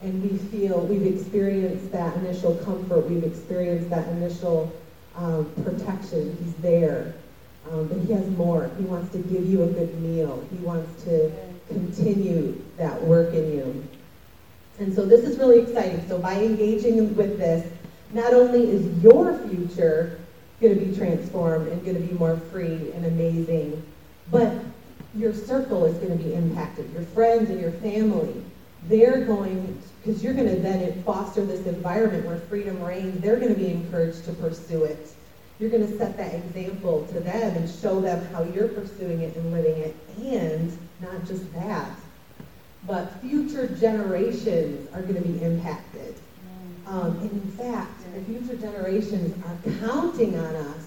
And 0.00 0.22
we 0.22 0.38
feel, 0.38 0.80
we've 0.86 1.06
experienced 1.06 1.90
that 1.92 2.16
initial 2.18 2.56
comfort. 2.56 3.08
We've 3.08 3.24
experienced 3.24 3.88
that 3.90 4.08
initial 4.08 4.72
um, 5.16 5.50
protection. 5.64 6.36
He's 6.44 6.54
there. 6.56 7.14
Um, 7.70 7.88
but 7.88 7.98
he 7.98 8.12
has 8.12 8.26
more. 8.30 8.70
He 8.78 8.84
wants 8.84 9.12
to 9.12 9.18
give 9.18 9.46
you 9.46 9.62
a 9.62 9.66
good 9.66 10.00
meal. 10.00 10.42
He 10.50 10.58
wants 10.58 11.04
to 11.04 11.30
continue 11.68 12.62
that 12.76 13.02
work 13.02 13.34
in 13.34 13.52
you. 13.52 13.88
And 14.78 14.94
so 14.94 15.04
this 15.04 15.24
is 15.24 15.38
really 15.38 15.60
exciting. 15.60 16.06
So 16.08 16.18
by 16.18 16.34
engaging 16.34 17.14
with 17.16 17.38
this, 17.38 17.70
not 18.12 18.32
only 18.32 18.70
is 18.70 19.02
your 19.02 19.38
future 19.48 20.18
going 20.60 20.78
to 20.78 20.84
be 20.84 20.96
transformed 20.96 21.68
and 21.68 21.84
going 21.84 21.96
to 21.96 22.02
be 22.02 22.14
more 22.14 22.36
free 22.36 22.90
and 22.92 23.04
amazing, 23.04 23.82
but 24.30 24.52
your 25.14 25.34
circle 25.34 25.84
is 25.84 25.96
going 25.98 26.16
to 26.16 26.24
be 26.24 26.34
impacted. 26.34 26.90
Your 26.92 27.02
friends 27.02 27.50
and 27.50 27.60
your 27.60 27.72
family, 27.72 28.42
they're 28.84 29.24
going, 29.24 29.80
because 30.02 30.22
you're 30.22 30.34
going 30.34 30.48
to 30.48 30.60
then 30.60 31.02
foster 31.02 31.44
this 31.44 31.66
environment 31.66 32.24
where 32.24 32.38
freedom 32.38 32.82
reigns, 32.82 33.20
they're 33.20 33.38
going 33.38 33.54
to 33.54 33.58
be 33.58 33.70
encouraged 33.70 34.24
to 34.24 34.32
pursue 34.32 34.84
it. 34.84 35.12
You're 35.58 35.70
going 35.70 35.86
to 35.86 35.98
set 35.98 36.16
that 36.16 36.34
example 36.34 37.06
to 37.12 37.20
them 37.20 37.56
and 37.56 37.68
show 37.68 38.00
them 38.00 38.24
how 38.32 38.42
you're 38.44 38.68
pursuing 38.68 39.20
it 39.20 39.34
and 39.36 39.52
living 39.52 39.76
it. 39.78 39.96
And 40.18 40.76
not 41.00 41.24
just 41.26 41.52
that, 41.54 41.90
but 42.86 43.20
future 43.20 43.66
generations 43.66 44.88
are 44.94 45.02
going 45.02 45.22
to 45.22 45.28
be 45.28 45.42
impacted. 45.42 46.14
Um, 46.86 47.18
and 47.18 47.30
in 47.30 47.50
fact, 47.52 48.00
the 48.14 48.22
future 48.22 48.56
generations 48.56 49.34
are 49.44 49.70
counting 49.80 50.38
on 50.38 50.54
us 50.56 50.86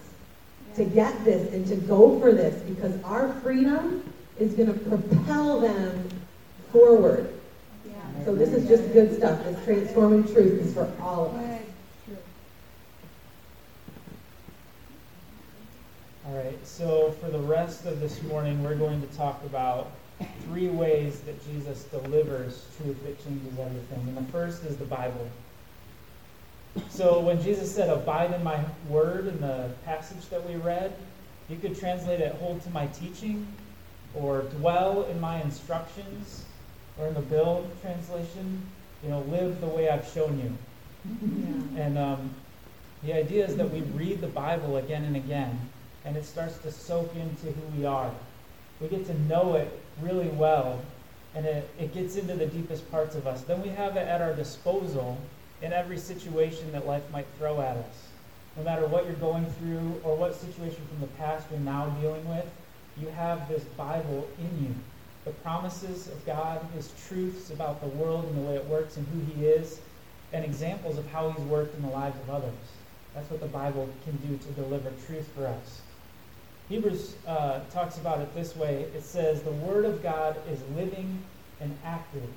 to 0.75 0.85
get 0.85 1.23
this 1.25 1.53
and 1.53 1.67
to 1.67 1.75
go 1.75 2.19
for 2.19 2.31
this 2.31 2.61
because 2.63 3.01
our 3.03 3.33
freedom 3.41 4.03
is 4.39 4.53
going 4.53 4.73
to 4.73 4.79
propel 4.79 5.59
them 5.59 6.09
forward. 6.71 7.33
So 8.25 8.35
this 8.35 8.53
is 8.53 8.67
just 8.67 8.91
good 8.93 9.17
stuff. 9.17 9.43
This 9.43 9.63
transforming 9.65 10.23
truth 10.23 10.61
is 10.61 10.73
for 10.73 10.91
all 11.01 11.25
of 11.27 11.35
us. 11.35 11.50
All 16.31 16.38
right, 16.38 16.65
so 16.65 17.11
for 17.19 17.29
the 17.29 17.39
rest 17.39 17.85
of 17.85 18.00
this 18.00 18.23
morning, 18.23 18.63
we're 18.63 18.75
going 18.75 19.01
to 19.01 19.17
talk 19.17 19.43
about 19.43 19.91
three 20.45 20.69
ways 20.69 21.19
that 21.21 21.45
Jesus 21.45 21.83
delivers 21.85 22.67
truth 22.77 23.03
that 23.03 23.21
changes 23.25 23.59
everything. 23.59 24.00
And 24.07 24.15
the 24.15 24.31
first 24.31 24.63
is 24.63 24.77
the 24.77 24.85
Bible. 24.85 25.27
So 26.89 27.19
when 27.19 27.41
Jesus 27.43 27.69
said, 27.75 27.89
Abide 27.89 28.33
in 28.33 28.41
my 28.45 28.63
word 28.88 29.27
in 29.27 29.41
the 29.41 29.71
passage 29.83 30.29
that 30.29 30.47
we 30.47 30.55
read, 30.55 30.93
you 31.50 31.57
could 31.57 31.77
translate 31.77 32.21
it, 32.21 32.33
Hold 32.35 32.61
to 32.63 32.69
my 32.69 32.88
teaching, 32.88 33.45
or 34.15 34.43
Dwell 34.43 35.03
in 35.07 35.19
my 35.19 35.41
instructions, 35.41 36.45
or 36.97 37.07
in 37.07 37.13
the 37.13 37.21
Bill 37.21 37.67
translation, 37.81 38.61
you 39.03 39.09
know, 39.09 39.19
Live 39.23 39.59
the 39.59 39.67
way 39.67 39.89
I've 39.89 40.07
shown 40.07 40.39
you. 40.39 41.75
And 41.77 41.97
um, 41.97 42.29
the 43.03 43.13
idea 43.13 43.45
is 43.45 43.57
that 43.57 43.69
we 43.69 43.81
read 43.81 44.21
the 44.21 44.27
Bible 44.27 44.77
again 44.77 45.03
and 45.03 45.17
again, 45.17 45.59
and 46.05 46.17
it 46.17 46.25
starts 46.25 46.58
to 46.60 46.72
soak 46.72 47.15
into 47.15 47.51
who 47.51 47.77
we 47.77 47.86
are. 47.86 48.12
We 48.79 48.88
get 48.88 49.05
to 49.08 49.20
know 49.22 49.55
it 49.55 49.79
really 50.01 50.29
well, 50.29 50.81
and 51.36 51.46
it, 51.46 51.70
it 51.79 51.93
gets 51.93 52.15
into 52.15 52.36
the 52.36 52.48
deepest 52.48 52.89
parts 52.91 53.15
of 53.15 53.27
us. 53.27 53.41
Then 53.41 53.62
we 53.62 53.70
have 53.70 53.96
it 53.96 54.08
at 54.08 54.22
our 54.22 54.34
disposal 54.34 55.17
in 55.62 55.72
every 55.74 55.98
situation 55.98 56.72
that 56.72 56.88
life 56.88 57.03
might 57.12 57.27
throw 57.38 57.62
at 57.62 57.77
us. 57.77 58.08
No 58.58 58.63
matter 58.63 58.86
what 58.88 59.05
you're 59.05 59.13
going 59.15 59.46
through 59.46 60.01
or 60.03 60.15
what 60.15 60.36
situation 60.36 60.81
from 60.89 61.00
the 61.01 61.13
past 61.17 61.48
you're 61.51 61.60
now 61.60 61.89
dealing 62.01 62.27
with, 62.27 62.50
you 63.00 63.08
have 63.10 63.48
this 63.48 63.63
Bible 63.63 64.27
in 64.39 64.65
you. 64.65 64.75
The 65.24 65.31
promises 65.31 66.08
of 66.08 66.25
God, 66.25 66.65
His 66.74 66.91
truths 67.08 67.51
about 67.51 67.79
the 67.79 67.88
world 67.88 68.25
and 68.25 68.38
the 68.38 68.41
way 68.41 68.55
it 68.55 68.65
works 68.65 68.98
and 68.98 69.08
who 69.08 69.34
He 69.34 69.46
is, 69.46 69.79
and 70.34 70.43
examples 70.43 70.98
of 70.98 71.08
how 71.12 71.29
He's 71.29 71.46
worked 71.46 71.75
in 71.75 71.84
the 71.84 71.89
lives 71.89 72.20
of 72.22 72.29
others. 72.31 72.53
That's 73.13 73.29
what 73.29 73.39
the 73.39 73.48
Bible 73.48 73.88
can 74.03 74.15
do 74.27 74.38
to 74.38 74.51
deliver 74.53 74.91
truth 75.05 75.27
for 75.36 75.46
us. 75.46 75.81
Hebrews 76.71 77.15
uh, 77.27 77.59
talks 77.69 77.97
about 77.97 78.21
it 78.21 78.33
this 78.33 78.55
way 78.55 78.85
it 78.95 79.03
says, 79.03 79.41
The 79.41 79.51
Word 79.51 79.83
of 79.83 80.01
God 80.01 80.37
is 80.49 80.57
living 80.73 81.21
and 81.59 81.77
active, 81.83 82.29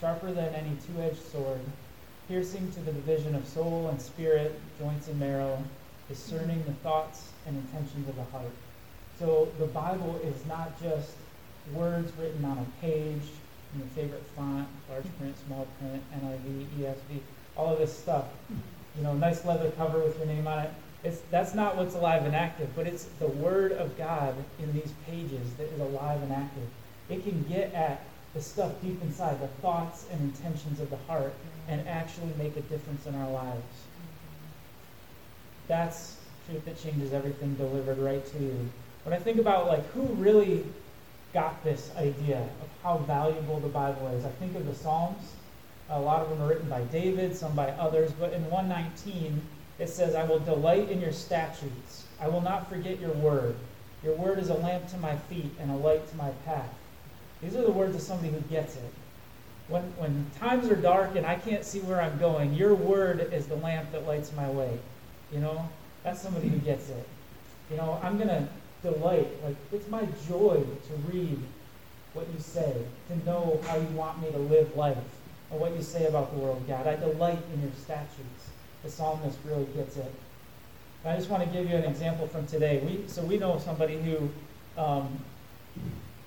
sharper 0.00 0.30
than 0.30 0.54
any 0.54 0.70
two 0.86 1.02
edged 1.02 1.20
sword, 1.32 1.58
piercing 2.28 2.70
to 2.70 2.80
the 2.80 2.92
division 2.92 3.34
of 3.34 3.44
soul 3.44 3.88
and 3.88 4.00
spirit, 4.00 4.60
joints 4.78 5.08
and 5.08 5.18
marrow, 5.18 5.60
discerning 6.08 6.62
the 6.64 6.74
thoughts 6.74 7.32
and 7.44 7.56
intentions 7.56 8.08
of 8.08 8.14
the 8.14 8.22
heart. 8.26 8.52
So 9.18 9.48
the 9.58 9.66
Bible 9.66 10.20
is 10.22 10.46
not 10.46 10.80
just 10.80 11.16
words 11.74 12.12
written 12.20 12.44
on 12.44 12.58
a 12.58 12.80
page 12.80 13.22
in 13.74 13.80
your 13.80 13.88
favorite 13.96 14.24
font, 14.36 14.68
large 14.88 15.06
print, 15.18 15.34
small 15.44 15.66
print, 15.80 16.04
NIV, 16.22 16.66
ESV, 16.78 17.18
all 17.56 17.72
of 17.72 17.80
this 17.80 17.98
stuff. 17.98 18.26
You 18.96 19.02
know, 19.02 19.14
nice 19.14 19.44
leather 19.44 19.72
cover 19.72 19.98
with 19.98 20.16
your 20.18 20.28
name 20.28 20.46
on 20.46 20.60
it. 20.60 20.70
It's, 21.06 21.20
that's 21.30 21.54
not 21.54 21.76
what's 21.76 21.94
alive 21.94 22.24
and 22.24 22.34
active, 22.34 22.68
but 22.74 22.88
it's 22.88 23.04
the 23.20 23.28
Word 23.28 23.70
of 23.70 23.96
God 23.96 24.34
in 24.58 24.72
these 24.72 24.92
pages 25.06 25.54
that 25.54 25.68
is 25.68 25.80
alive 25.80 26.20
and 26.20 26.32
active. 26.32 26.68
It 27.08 27.22
can 27.22 27.44
get 27.44 27.72
at 27.74 28.04
the 28.34 28.42
stuff 28.42 28.72
deep 28.82 29.00
inside, 29.02 29.40
the 29.40 29.46
thoughts 29.62 30.06
and 30.10 30.20
intentions 30.20 30.80
of 30.80 30.90
the 30.90 30.96
heart, 31.06 31.32
and 31.68 31.86
actually 31.86 32.32
make 32.36 32.56
a 32.56 32.60
difference 32.62 33.06
in 33.06 33.14
our 33.14 33.30
lives. 33.30 33.62
That's 35.68 36.16
truth 36.48 36.64
that 36.64 36.82
changes 36.82 37.12
everything 37.12 37.54
delivered 37.54 37.98
right 37.98 38.26
to 38.26 38.38
you. 38.38 38.68
When 39.04 39.14
I 39.14 39.18
think 39.18 39.38
about 39.38 39.68
like 39.68 39.86
who 39.92 40.02
really 40.14 40.64
got 41.32 41.62
this 41.62 41.92
idea 41.96 42.40
of 42.40 42.68
how 42.82 42.98
valuable 42.98 43.60
the 43.60 43.68
Bible 43.68 44.08
is, 44.08 44.24
I 44.24 44.30
think 44.30 44.56
of 44.56 44.66
the 44.66 44.74
Psalms. 44.74 45.22
A 45.88 46.00
lot 46.00 46.22
of 46.22 46.30
them 46.30 46.42
are 46.42 46.48
written 46.48 46.68
by 46.68 46.82
David, 46.82 47.36
some 47.36 47.54
by 47.54 47.70
others, 47.70 48.10
but 48.18 48.32
in 48.32 48.42
119 48.50 49.40
it 49.78 49.88
says, 49.88 50.14
I 50.14 50.24
will 50.24 50.38
delight 50.38 50.90
in 50.90 51.00
your 51.00 51.12
statutes. 51.12 52.04
I 52.20 52.28
will 52.28 52.40
not 52.40 52.68
forget 52.68 53.00
your 53.00 53.12
word. 53.12 53.56
Your 54.02 54.14
word 54.14 54.38
is 54.38 54.48
a 54.48 54.54
lamp 54.54 54.88
to 54.88 54.96
my 54.98 55.16
feet 55.16 55.52
and 55.60 55.70
a 55.70 55.76
light 55.76 56.08
to 56.10 56.16
my 56.16 56.30
path. 56.44 56.72
These 57.42 57.56
are 57.56 57.62
the 57.62 57.72
words 57.72 57.94
of 57.94 58.00
somebody 58.00 58.32
who 58.32 58.40
gets 58.42 58.76
it. 58.76 58.92
When, 59.68 59.82
when 59.98 60.30
times 60.38 60.68
are 60.68 60.76
dark 60.76 61.16
and 61.16 61.26
I 61.26 61.36
can't 61.36 61.64
see 61.64 61.80
where 61.80 62.00
I'm 62.00 62.18
going, 62.18 62.54
your 62.54 62.74
word 62.74 63.32
is 63.32 63.46
the 63.46 63.56
lamp 63.56 63.92
that 63.92 64.06
lights 64.06 64.32
my 64.34 64.48
way. 64.48 64.78
You 65.32 65.40
know, 65.40 65.68
that's 66.04 66.22
somebody 66.22 66.48
who 66.48 66.58
gets 66.58 66.88
it. 66.88 67.08
You 67.70 67.76
know, 67.76 68.00
I'm 68.02 68.16
going 68.16 68.28
to 68.28 68.48
delight. 68.82 69.28
Like, 69.44 69.56
it's 69.72 69.88
my 69.88 70.06
joy 70.28 70.62
to 70.62 71.12
read 71.12 71.38
what 72.14 72.26
you 72.32 72.40
say, 72.40 72.74
to 73.08 73.26
know 73.26 73.60
how 73.66 73.76
you 73.76 73.88
want 73.88 74.22
me 74.22 74.30
to 74.30 74.38
live 74.38 74.74
life, 74.76 74.96
and 75.50 75.60
what 75.60 75.74
you 75.74 75.82
say 75.82 76.06
about 76.06 76.32
the 76.32 76.38
world, 76.38 76.66
God. 76.66 76.86
I 76.86 76.96
delight 76.96 77.42
in 77.52 77.62
your 77.62 77.72
statutes. 77.72 78.50
The 78.86 78.92
psalmist 78.92 79.36
really 79.44 79.64
gets 79.74 79.96
it. 79.96 80.12
And 81.02 81.12
I 81.12 81.16
just 81.16 81.28
want 81.28 81.42
to 81.42 81.48
give 81.50 81.68
you 81.68 81.74
an 81.74 81.82
example 81.82 82.28
from 82.28 82.46
today. 82.46 82.78
We, 82.86 83.08
so 83.08 83.20
we 83.22 83.36
know 83.36 83.58
somebody 83.58 84.00
who, 84.00 84.30
um, 84.80 85.18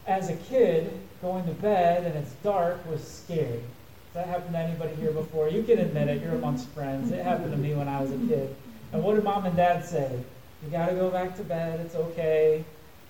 as 0.06 0.30
a 0.30 0.36
kid, 0.36 0.92
going 1.22 1.46
to 1.46 1.54
bed 1.54 2.04
and 2.04 2.16
it's 2.16 2.34
dark 2.44 2.86
was 2.89 3.01
scared. 3.01 3.62
Has 3.62 4.13
that 4.13 4.28
happened 4.28 4.51
to 4.51 4.60
anybody 4.60 4.94
here 4.96 5.13
before? 5.13 5.48
You 5.48 5.63
can 5.63 5.80
admit 5.80 6.10
it. 6.10 6.22
You're 6.22 6.36
amongst 6.36 6.68
friends. 6.70 7.13
It 7.13 7.24
happened 7.24 7.51
to 7.51 7.58
me 7.58 7.75
when 7.75 7.88
I 7.88 8.01
was 8.01 8.12
a 8.12 8.18
kid. 8.18 8.54
And 8.92 9.06
what 9.06 9.16
did 9.16 9.24
mom 9.24 9.46
and 9.46 9.56
dad 9.56 9.86
say? 9.86 10.20
You 10.62 10.70
got 10.70 10.88
to 10.88 10.96
go 10.96 11.10
back 11.10 11.38
to 11.38 11.44
bed. 11.44 11.80
It's 11.80 11.96
okay. 11.96 12.66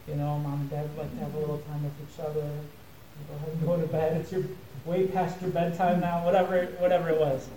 You 0.08 0.14
know, 0.14 0.38
mom 0.38 0.60
and 0.62 0.70
dad 0.70 0.88
like 0.96 1.10
to 1.10 1.18
have 1.24 1.34
a 1.34 1.40
little 1.40 1.58
time 1.58 1.84
with 1.84 1.94
each 2.04 2.20
other. 2.20 2.48
Go 3.28 3.36
ahead 3.36 3.50
and 3.50 3.66
go 3.66 3.82
to 3.82 3.88
bed. 3.88 4.22
It's 4.22 4.32
your 4.32 4.44
way 4.86 5.08
past 5.08 5.42
your 5.42 5.50
bedtime 5.50 6.02
now. 6.02 6.24
Whatever, 6.24 6.66
whatever 6.78 7.10
it 7.10 7.20
was. 7.20 7.50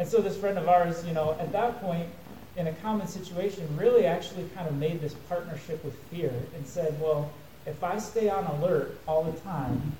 And 0.00 0.08
so 0.08 0.22
this 0.22 0.34
friend 0.34 0.56
of 0.56 0.66
ours, 0.66 1.04
you 1.06 1.12
know, 1.12 1.36
at 1.38 1.52
that 1.52 1.78
point, 1.82 2.08
in 2.56 2.68
a 2.68 2.72
common 2.72 3.06
situation, 3.06 3.68
really 3.76 4.06
actually 4.06 4.48
kind 4.54 4.66
of 4.66 4.74
made 4.76 4.98
this 5.02 5.12
partnership 5.28 5.84
with 5.84 5.94
fear 6.04 6.32
and 6.56 6.66
said, 6.66 6.98
well, 6.98 7.30
if 7.66 7.84
I 7.84 7.98
stay 7.98 8.30
on 8.30 8.46
alert 8.46 8.98
all 9.06 9.22
the 9.22 9.38
time, 9.40 9.92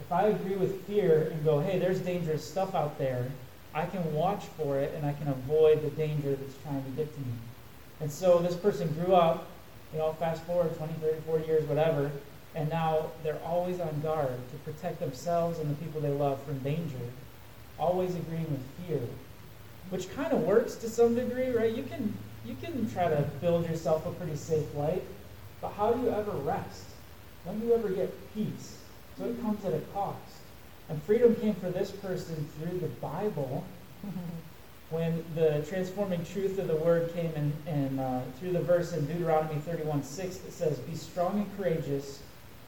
if 0.00 0.12
I 0.12 0.28
agree 0.28 0.54
with 0.54 0.86
fear 0.86 1.32
and 1.32 1.44
go, 1.44 1.58
hey, 1.58 1.80
there's 1.80 1.98
dangerous 1.98 2.48
stuff 2.48 2.76
out 2.76 2.96
there, 2.96 3.28
I 3.74 3.86
can 3.86 4.14
watch 4.14 4.44
for 4.56 4.78
it 4.78 4.94
and 4.94 5.04
I 5.04 5.14
can 5.14 5.26
avoid 5.26 5.82
the 5.82 5.90
danger 5.90 6.36
that's 6.36 6.54
trying 6.62 6.84
to 6.84 6.90
get 6.90 7.12
to 7.12 7.20
me. 7.20 7.32
And 8.00 8.12
so 8.12 8.38
this 8.38 8.54
person 8.54 8.86
grew 9.04 9.16
up, 9.16 9.48
you 9.92 9.98
know, 9.98 10.12
fast 10.12 10.44
forward 10.44 10.76
20, 10.76 10.92
30, 10.92 11.22
40 11.22 11.46
years, 11.48 11.64
whatever, 11.64 12.12
and 12.54 12.68
now 12.68 13.06
they're 13.24 13.42
always 13.44 13.80
on 13.80 14.00
guard 14.00 14.30
to 14.52 14.56
protect 14.58 15.00
themselves 15.00 15.58
and 15.58 15.68
the 15.68 15.84
people 15.84 16.00
they 16.00 16.08
love 16.08 16.40
from 16.44 16.60
danger, 16.60 17.00
always 17.80 18.14
agreeing 18.14 18.48
with 18.48 18.86
fear, 18.86 19.00
which 19.90 20.12
kind 20.14 20.32
of 20.32 20.40
works 20.40 20.76
to 20.76 20.88
some 20.88 21.14
degree, 21.14 21.50
right? 21.50 21.74
You 21.74 21.82
can 21.82 22.14
you 22.44 22.56
can 22.62 22.90
try 22.90 23.08
to 23.08 23.22
build 23.40 23.68
yourself 23.68 24.06
a 24.06 24.12
pretty 24.12 24.36
safe 24.36 24.74
life, 24.74 25.02
but 25.60 25.72
how 25.72 25.92
do 25.92 26.02
you 26.02 26.10
ever 26.10 26.30
rest? 26.30 26.84
When 27.44 27.60
do 27.60 27.66
you 27.66 27.74
ever 27.74 27.88
get 27.90 28.34
peace? 28.34 28.78
So 29.18 29.24
it 29.24 29.40
comes 29.42 29.64
at 29.64 29.74
a 29.74 29.80
cost. 29.92 30.16
And 30.88 31.00
freedom 31.02 31.36
came 31.36 31.54
for 31.54 31.70
this 31.70 31.90
person 31.90 32.48
through 32.58 32.78
the 32.78 32.88
Bible. 32.88 33.64
when 34.90 35.24
the 35.36 35.64
transforming 35.68 36.24
truth 36.24 36.58
of 36.58 36.66
the 36.66 36.76
word 36.76 37.12
came 37.14 37.32
in, 37.34 37.52
in 37.72 37.98
uh, 37.98 38.22
through 38.38 38.52
the 38.52 38.60
verse 38.60 38.92
in 38.92 39.06
Deuteronomy 39.06 39.60
31 39.60 40.02
6 40.02 40.36
that 40.38 40.52
says, 40.52 40.78
Be 40.78 40.96
strong 40.96 41.38
and 41.38 41.56
courageous, 41.56 42.20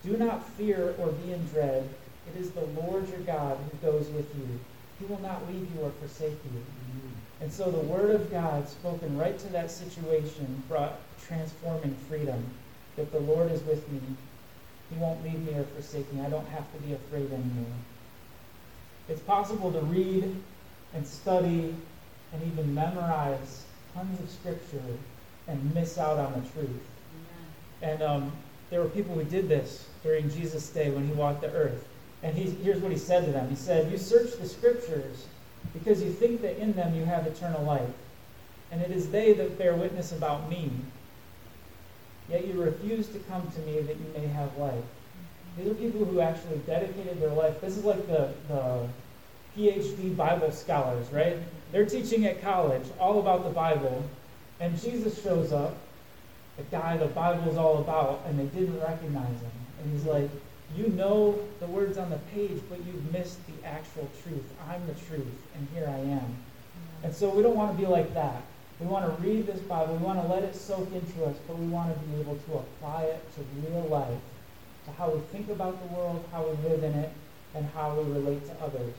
do 0.05 0.17
not 0.17 0.49
fear 0.51 0.95
or 0.99 1.09
be 1.09 1.33
in 1.33 1.45
dread. 1.49 1.89
It 2.33 2.41
is 2.41 2.51
the 2.53 2.65
Lord 2.81 3.09
your 3.09 3.21
God 3.21 3.59
who 3.59 3.91
goes 3.91 4.09
with 4.11 4.33
you. 4.37 4.61
He 5.03 5.13
will 5.13 5.21
not 5.21 5.47
leave 5.49 5.69
you 5.75 5.83
or 5.83 5.91
forsake 5.91 6.39
you. 6.45 6.65
And 7.41 7.53
so 7.53 7.71
the 7.71 7.79
word 7.79 8.15
of 8.15 8.31
God 8.31 8.69
spoken 8.69 9.19
right 9.19 9.37
to 9.37 9.49
that 9.49 9.71
situation 9.71 10.63
brought 10.69 11.01
transforming 11.27 11.97
freedom. 12.09 12.45
That 12.95 13.11
the 13.11 13.19
Lord 13.19 13.51
is 13.51 13.63
with 13.65 13.91
me. 13.91 14.01
He 14.91 14.97
won't 14.97 15.25
leave 15.25 15.41
me 15.45 15.59
or 15.59 15.65
forsake 15.65 16.13
me. 16.13 16.21
I 16.21 16.31
don't 16.31 16.47
have 16.49 16.71
to 16.73 16.79
be 16.87 16.93
afraid 16.93 17.33
anymore. 17.33 17.73
It's 19.09 19.23
possible 19.23 19.73
to 19.73 19.81
read 19.81 20.37
and 20.95 21.07
study 21.07 21.75
and 22.33 22.53
even 22.53 22.73
memorize 22.73 23.65
tons 23.95 24.21
of 24.21 24.31
scripture 24.31 24.99
and 25.49 25.75
miss 25.75 25.99
out 25.99 26.19
on 26.19 26.33
the 26.33 26.49
truth. 26.51 26.83
And 27.81 28.03
um, 28.03 28.33
there 28.71 28.81
were 28.81 28.89
people 28.89 29.15
who 29.17 29.25
did 29.25 29.49
this 29.49 29.89
during 30.05 30.31
Jesus' 30.31 30.69
day 30.69 30.91
when 30.91 31.09
he 31.09 31.13
walked 31.13 31.41
the 31.41 31.51
earth. 31.51 31.89
And 32.23 32.37
he, 32.37 32.51
here's 32.63 32.79
what 32.79 32.93
he 32.93 32.99
said 32.99 33.25
to 33.27 33.33
them 33.33 33.49
He 33.51 33.57
said, 33.57 33.91
You 33.91 33.99
search 33.99 34.37
the 34.39 34.49
scriptures 34.49 35.27
because 35.73 36.03
you 36.03 36.11
think 36.13 36.43
that 36.43 36.59
in 36.59 36.73
them 36.73 36.95
you 36.95 37.05
have 37.05 37.27
eternal 37.27 37.63
life. 37.63 37.89
And 38.71 38.81
it 38.81 38.91
is 38.91 39.11
they 39.11 39.33
that 39.35 39.59
bear 39.59 39.75
witness 39.75 40.13
about 40.13 40.49
me. 40.49 40.71
yet 42.29 42.47
you 42.47 42.61
refuse 42.63 43.09
to 43.09 43.19
come 43.21 43.51
to 43.51 43.61
me 43.61 43.81
that 43.81 43.97
you 43.97 44.07
may 44.17 44.27
have 44.29 44.57
life. 44.57 44.85
These 45.57 45.69
are 45.69 45.75
people 45.75 46.05
who 46.05 46.21
actually 46.21 46.59
dedicated 46.67 47.21
their 47.21 47.31
life. 47.31 47.61
This 47.61 47.77
is 47.77 47.85
like 47.85 48.07
the, 48.07 48.33
the 48.49 48.89
PhD 49.57 50.17
Bible 50.17 50.51
scholars, 50.51 51.07
right? 51.13 51.37
They're 51.71 51.87
teaching 51.87 52.25
at 52.27 52.41
college 52.41 52.85
all 52.99 53.21
about 53.21 53.45
the 53.45 53.51
Bible, 53.51 54.03
and 54.61 54.81
Jesus 54.81 55.23
shows 55.23 55.53
up, 55.53 55.77
the 56.57 56.63
guy 56.65 56.97
the 56.97 57.07
Bible's 57.07 57.57
all 57.57 57.79
about, 57.79 58.23
and 58.27 58.39
they 58.39 58.47
didn't 58.59 58.79
recognize 58.81 59.29
him. 59.29 59.51
And 59.83 59.93
he's 59.93 60.05
like, 60.05 60.31
You 60.77 60.89
know 60.89 61.39
the 61.61 61.67
words 61.67 61.99
on 61.99 62.11
the 62.11 62.19
page, 62.35 62.61
but 62.71 62.79
you've 62.87 63.13
missed 63.13 63.39
the 63.47 63.67
actual 63.67 64.09
truth. 64.23 64.45
I'm 64.69 64.87
the 64.87 64.95
truth, 64.95 65.27
and 65.55 65.69
here 65.75 65.87
I 65.87 65.99
am. 65.99 66.37
And 67.03 67.15
so 67.15 67.29
we 67.29 67.43
don't 67.43 67.57
want 67.57 67.77
to 67.77 67.79
be 67.79 67.87
like 67.87 68.15
that. 68.15 68.43
We 68.81 68.87
want 68.87 69.05
to 69.05 69.23
read 69.23 69.47
this 69.47 69.61
Bible, 69.61 69.97
we 69.97 70.05
want 70.05 70.21
to 70.21 70.27
let 70.27 70.43
it 70.43 70.57
soak 70.57 70.91
into 70.93 71.25
us, 71.25 71.37
but 71.47 71.57
we 71.59 71.67
want 71.67 71.95
to 71.95 72.01
be 72.07 72.21
able 72.21 72.37
to 72.37 72.55
apply 72.55 73.03
it 73.05 73.23
to 73.35 73.71
real 73.71 73.83
life, 73.85 74.19
to 74.87 74.93
how 74.93 75.11
we 75.11 75.21
think 75.31 75.51
about 75.51 75.79
the 75.81 75.95
world, 75.95 76.25
how 76.33 76.43
we 76.43 76.69
live 76.69 76.83
in 76.83 76.95
it, 76.95 77.13
and 77.55 77.69
how 77.75 77.95
we 77.95 78.13
relate 78.13 78.45
to 78.47 78.65
others. 78.65 78.95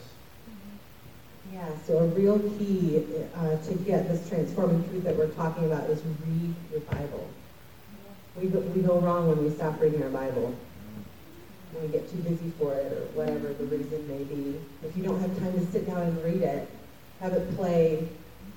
Yeah, 1.52 1.68
so 1.86 1.98
a 1.98 2.08
real 2.08 2.40
key 2.40 3.04
uh, 3.36 3.58
to 3.58 3.74
get 3.76 4.08
this 4.08 4.28
transforming 4.30 4.88
truth 4.90 5.04
that 5.04 5.16
we're 5.16 5.28
talking 5.28 5.66
about 5.66 5.90
is 5.90 6.02
read 6.26 6.56
your 6.72 6.80
Bible. 6.82 7.30
We 8.36 8.48
go, 8.48 8.60
we 8.60 8.82
go 8.82 9.00
wrong 9.00 9.28
when 9.28 9.44
we 9.44 9.54
stop 9.54 9.80
reading 9.82 10.02
our 10.02 10.10
Bible. 10.10 10.56
When 11.74 11.92
we 11.92 11.98
get 11.98 12.10
too 12.10 12.18
busy 12.18 12.52
for 12.60 12.74
it 12.74 12.92
or 12.94 13.02
whatever 13.14 13.54
the 13.54 13.66
reason 13.66 14.08
may 14.08 14.24
be. 14.24 14.60
If 14.84 14.96
you 14.96 15.04
don't 15.04 15.20
have 15.20 15.38
time 15.40 15.54
to 15.54 15.72
sit 15.72 15.88
down 15.88 16.02
and 16.02 16.24
read 16.24 16.42
it, 16.42 16.70
have 17.20 17.34
it 17.34 17.56
play, 17.56 18.08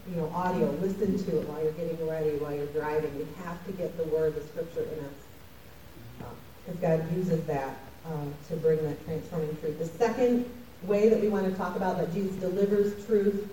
you 0.08 0.16
know, 0.16 0.30
audio, 0.34 0.70
listen 0.80 1.16
to 1.24 1.38
it 1.38 1.48
while 1.48 1.62
you're 1.62 1.72
getting 1.72 2.06
ready, 2.06 2.30
while 2.36 2.54
you're 2.54 2.66
driving. 2.66 3.14
You 3.16 3.26
have 3.44 3.64
to 3.66 3.72
get 3.72 3.96
the 3.96 4.04
word, 4.04 4.34
the 4.34 4.42
scripture 4.42 4.82
in 4.82 5.04
us. 5.04 6.30
Because 6.64 6.80
God 6.80 7.16
uses 7.16 7.42
that 7.44 7.78
um, 8.06 8.34
to 8.48 8.56
bring 8.56 8.82
that 8.84 9.04
transforming 9.04 9.56
truth. 9.58 9.78
The 9.78 9.86
second 9.98 10.50
way 10.82 11.08
that 11.08 11.20
we 11.20 11.28
want 11.28 11.50
to 11.50 11.56
talk 11.56 11.76
about 11.76 11.98
that 11.98 12.12
Jesus 12.12 12.34
delivers 12.36 13.06
truth 13.06 13.48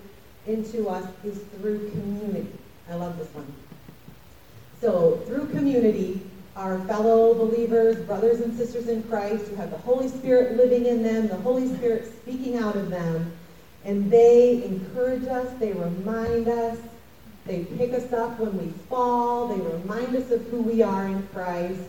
into 0.46 0.88
us 0.88 1.08
is 1.24 1.38
through 1.56 1.90
community. 1.90 2.46
I 2.90 2.94
love 2.94 3.18
this 3.18 3.28
one. 3.28 3.52
So, 4.80 5.22
through 5.26 5.46
community, 5.48 6.20
our 6.56 6.78
fellow 6.86 7.34
believers, 7.34 7.96
brothers 8.06 8.40
and 8.40 8.56
sisters 8.56 8.88
in 8.88 9.02
Christ 9.04 9.46
who 9.48 9.56
have 9.56 9.70
the 9.70 9.78
Holy 9.78 10.08
Spirit 10.08 10.56
living 10.56 10.86
in 10.86 11.02
them, 11.02 11.28
the 11.28 11.36
Holy 11.36 11.74
Spirit 11.76 12.12
speaking 12.22 12.56
out 12.56 12.76
of 12.76 12.90
them, 12.90 13.32
and 13.84 14.10
they 14.10 14.64
encourage 14.64 15.24
us, 15.24 15.52
they 15.58 15.72
remind 15.72 16.48
us, 16.48 16.78
they 17.44 17.64
pick 17.64 17.92
us 17.92 18.10
up 18.12 18.38
when 18.38 18.56
we 18.56 18.72
fall, 18.88 19.48
they 19.48 19.60
remind 19.60 20.16
us 20.16 20.30
of 20.30 20.46
who 20.48 20.62
we 20.62 20.82
are 20.82 21.06
in 21.06 21.26
Christ, 21.28 21.82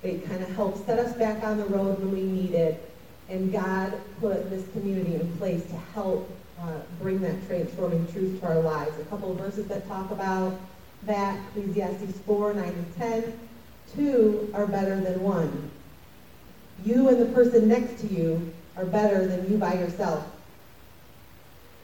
they 0.00 0.18
kind 0.18 0.42
of 0.42 0.54
help 0.54 0.86
set 0.86 0.98
us 0.98 1.14
back 1.16 1.42
on 1.42 1.58
the 1.58 1.64
road 1.64 1.98
when 1.98 2.12
we 2.12 2.22
need 2.22 2.52
it. 2.52 2.90
And 3.28 3.50
God 3.50 3.94
put 4.20 4.50
this 4.50 4.66
community 4.72 5.14
in 5.14 5.36
place 5.38 5.64
to 5.66 5.76
help 5.94 6.30
uh, 6.60 6.78
bring 7.00 7.20
that 7.22 7.46
transforming 7.46 8.06
truth 8.12 8.40
to 8.40 8.46
our 8.46 8.60
lives. 8.60 8.98
A 9.00 9.04
couple 9.04 9.32
of 9.32 9.38
verses 9.38 9.66
that 9.68 9.88
talk 9.88 10.10
about 10.10 10.58
that, 11.04 11.38
Ecclesiastes 11.56 12.18
4, 12.20 12.54
9 12.54 12.64
and 12.64 12.96
10. 12.96 13.38
Two 13.94 14.50
are 14.54 14.66
better 14.66 15.00
than 15.00 15.22
one. 15.22 15.70
You 16.84 17.08
and 17.08 17.20
the 17.20 17.26
person 17.26 17.68
next 17.68 18.00
to 18.00 18.06
you 18.06 18.52
are 18.76 18.84
better 18.84 19.26
than 19.26 19.50
you 19.50 19.58
by 19.58 19.74
yourself. 19.74 20.24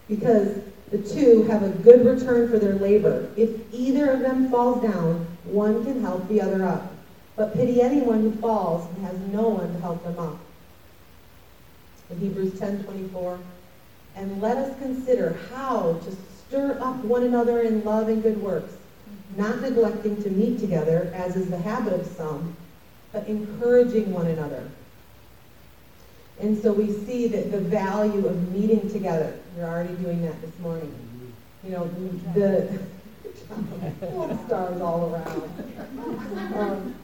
Because 0.09 0.63
the 0.91 0.99
two 0.99 1.45
have 1.45 1.63
a 1.63 1.69
good 1.69 2.05
return 2.05 2.49
for 2.49 2.59
their 2.59 2.75
labor. 2.75 3.31
If 3.37 3.51
either 3.73 4.11
of 4.11 4.21
them 4.21 4.51
falls 4.51 4.83
down, 4.83 5.27
one 5.45 5.85
can 5.85 6.01
help 6.01 6.29
the 6.29 6.41
other 6.41 6.65
up. 6.65 6.93
But 7.37 7.55
pity 7.55 7.81
anyone 7.81 8.21
who 8.21 8.33
falls 8.33 8.89
and 8.95 9.07
has 9.07 9.19
no 9.33 9.49
one 9.49 9.73
to 9.73 9.81
help 9.81 10.03
them 10.03 10.19
up 10.19 10.39
in 12.11 12.19
Hebrews 12.19 12.59
10:24, 12.59 13.39
And 14.17 14.43
let 14.43 14.57
us 14.57 14.77
consider 14.79 15.39
how 15.51 16.01
to 16.05 16.17
stir 16.39 16.79
up 16.81 17.05
one 17.05 17.23
another 17.23 17.61
in 17.61 17.85
love 17.85 18.09
and 18.09 18.23
good 18.23 18.43
works, 18.43 18.73
not 19.37 19.61
neglecting 19.61 20.23
to 20.23 20.31
meet 20.31 20.59
together, 20.59 21.13
as 21.15 21.37
is 21.37 21.49
the 21.49 21.59
habit 21.59 21.93
of 21.93 22.07
some, 22.07 22.57
but 23.13 23.27
encouraging 23.27 24.13
one 24.13 24.27
another. 24.27 24.69
And 26.41 26.61
so 26.61 26.73
we 26.73 26.93
see 27.05 27.29
that 27.29 27.53
the 27.53 27.61
value 27.61 28.27
of 28.27 28.53
meeting 28.53 28.91
together. 28.91 29.39
You're 29.57 29.67
already 29.67 29.95
doing 29.95 30.23
that 30.23 30.41
this 30.41 30.59
morning. 30.61 30.95
You 31.63 31.71
know, 31.71 31.91
the 32.35 32.79
stars 34.47 34.81
all 34.81 35.13
around. 35.13 36.55
Um, 36.55 36.95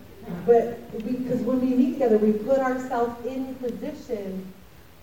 but 0.47 0.91
because 1.05 1.41
when 1.43 1.61
we 1.61 1.75
meet 1.75 1.93
together, 1.95 2.19
we 2.19 2.33
put 2.33 2.59
ourselves 2.59 3.25
in 3.27 3.55
position 3.57 4.53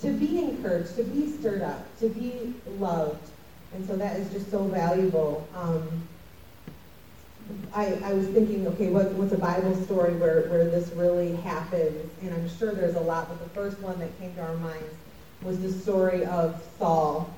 to 0.02 0.12
be 0.12 0.40
encouraged, 0.40 0.96
to 0.98 1.04
be 1.04 1.32
stirred 1.32 1.62
up, 1.62 1.86
to 2.00 2.10
be 2.10 2.54
loved. 2.78 3.30
And 3.74 3.88
so 3.88 3.96
that 3.96 4.20
is 4.20 4.32
just 4.32 4.52
so 4.52 4.64
valuable. 4.64 5.48
Um, 5.56 6.08
I, 7.74 7.94
I 8.04 8.14
was 8.14 8.28
thinking, 8.28 8.68
okay, 8.68 8.90
what, 8.90 9.12
what's 9.14 9.34
a 9.34 9.38
Bible 9.38 9.76
story 9.84 10.16
where, 10.16 10.44
where 10.44 10.70
this 10.70 10.90
really 10.92 11.36
happens? 11.38 12.10
And 12.22 12.34
I'm 12.34 12.50
sure 12.58 12.74
there's 12.74 12.96
a 12.96 13.02
lot, 13.02 13.30
but 13.30 13.44
the 13.44 13.50
first 13.50 13.80
one 13.80 13.98
that 14.00 14.18
came 14.20 14.34
to 14.36 14.42
our 14.42 14.56
minds 14.58 14.94
was 15.42 15.60
the 15.60 15.72
story 15.72 16.26
of 16.26 16.64
Saul. 16.78 17.34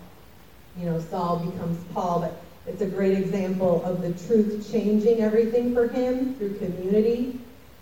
You 0.77 0.87
know, 0.87 0.99
Saul 0.99 1.39
becomes 1.39 1.83
Paul, 1.93 2.19
but 2.19 2.41
it's 2.67 2.81
a 2.81 2.85
great 2.85 3.17
example 3.17 3.83
of 3.85 4.01
the 4.01 4.13
truth 4.27 4.69
changing 4.71 5.21
everything 5.21 5.73
for 5.73 5.87
him 5.87 6.35
through 6.35 6.57
community. 6.57 7.39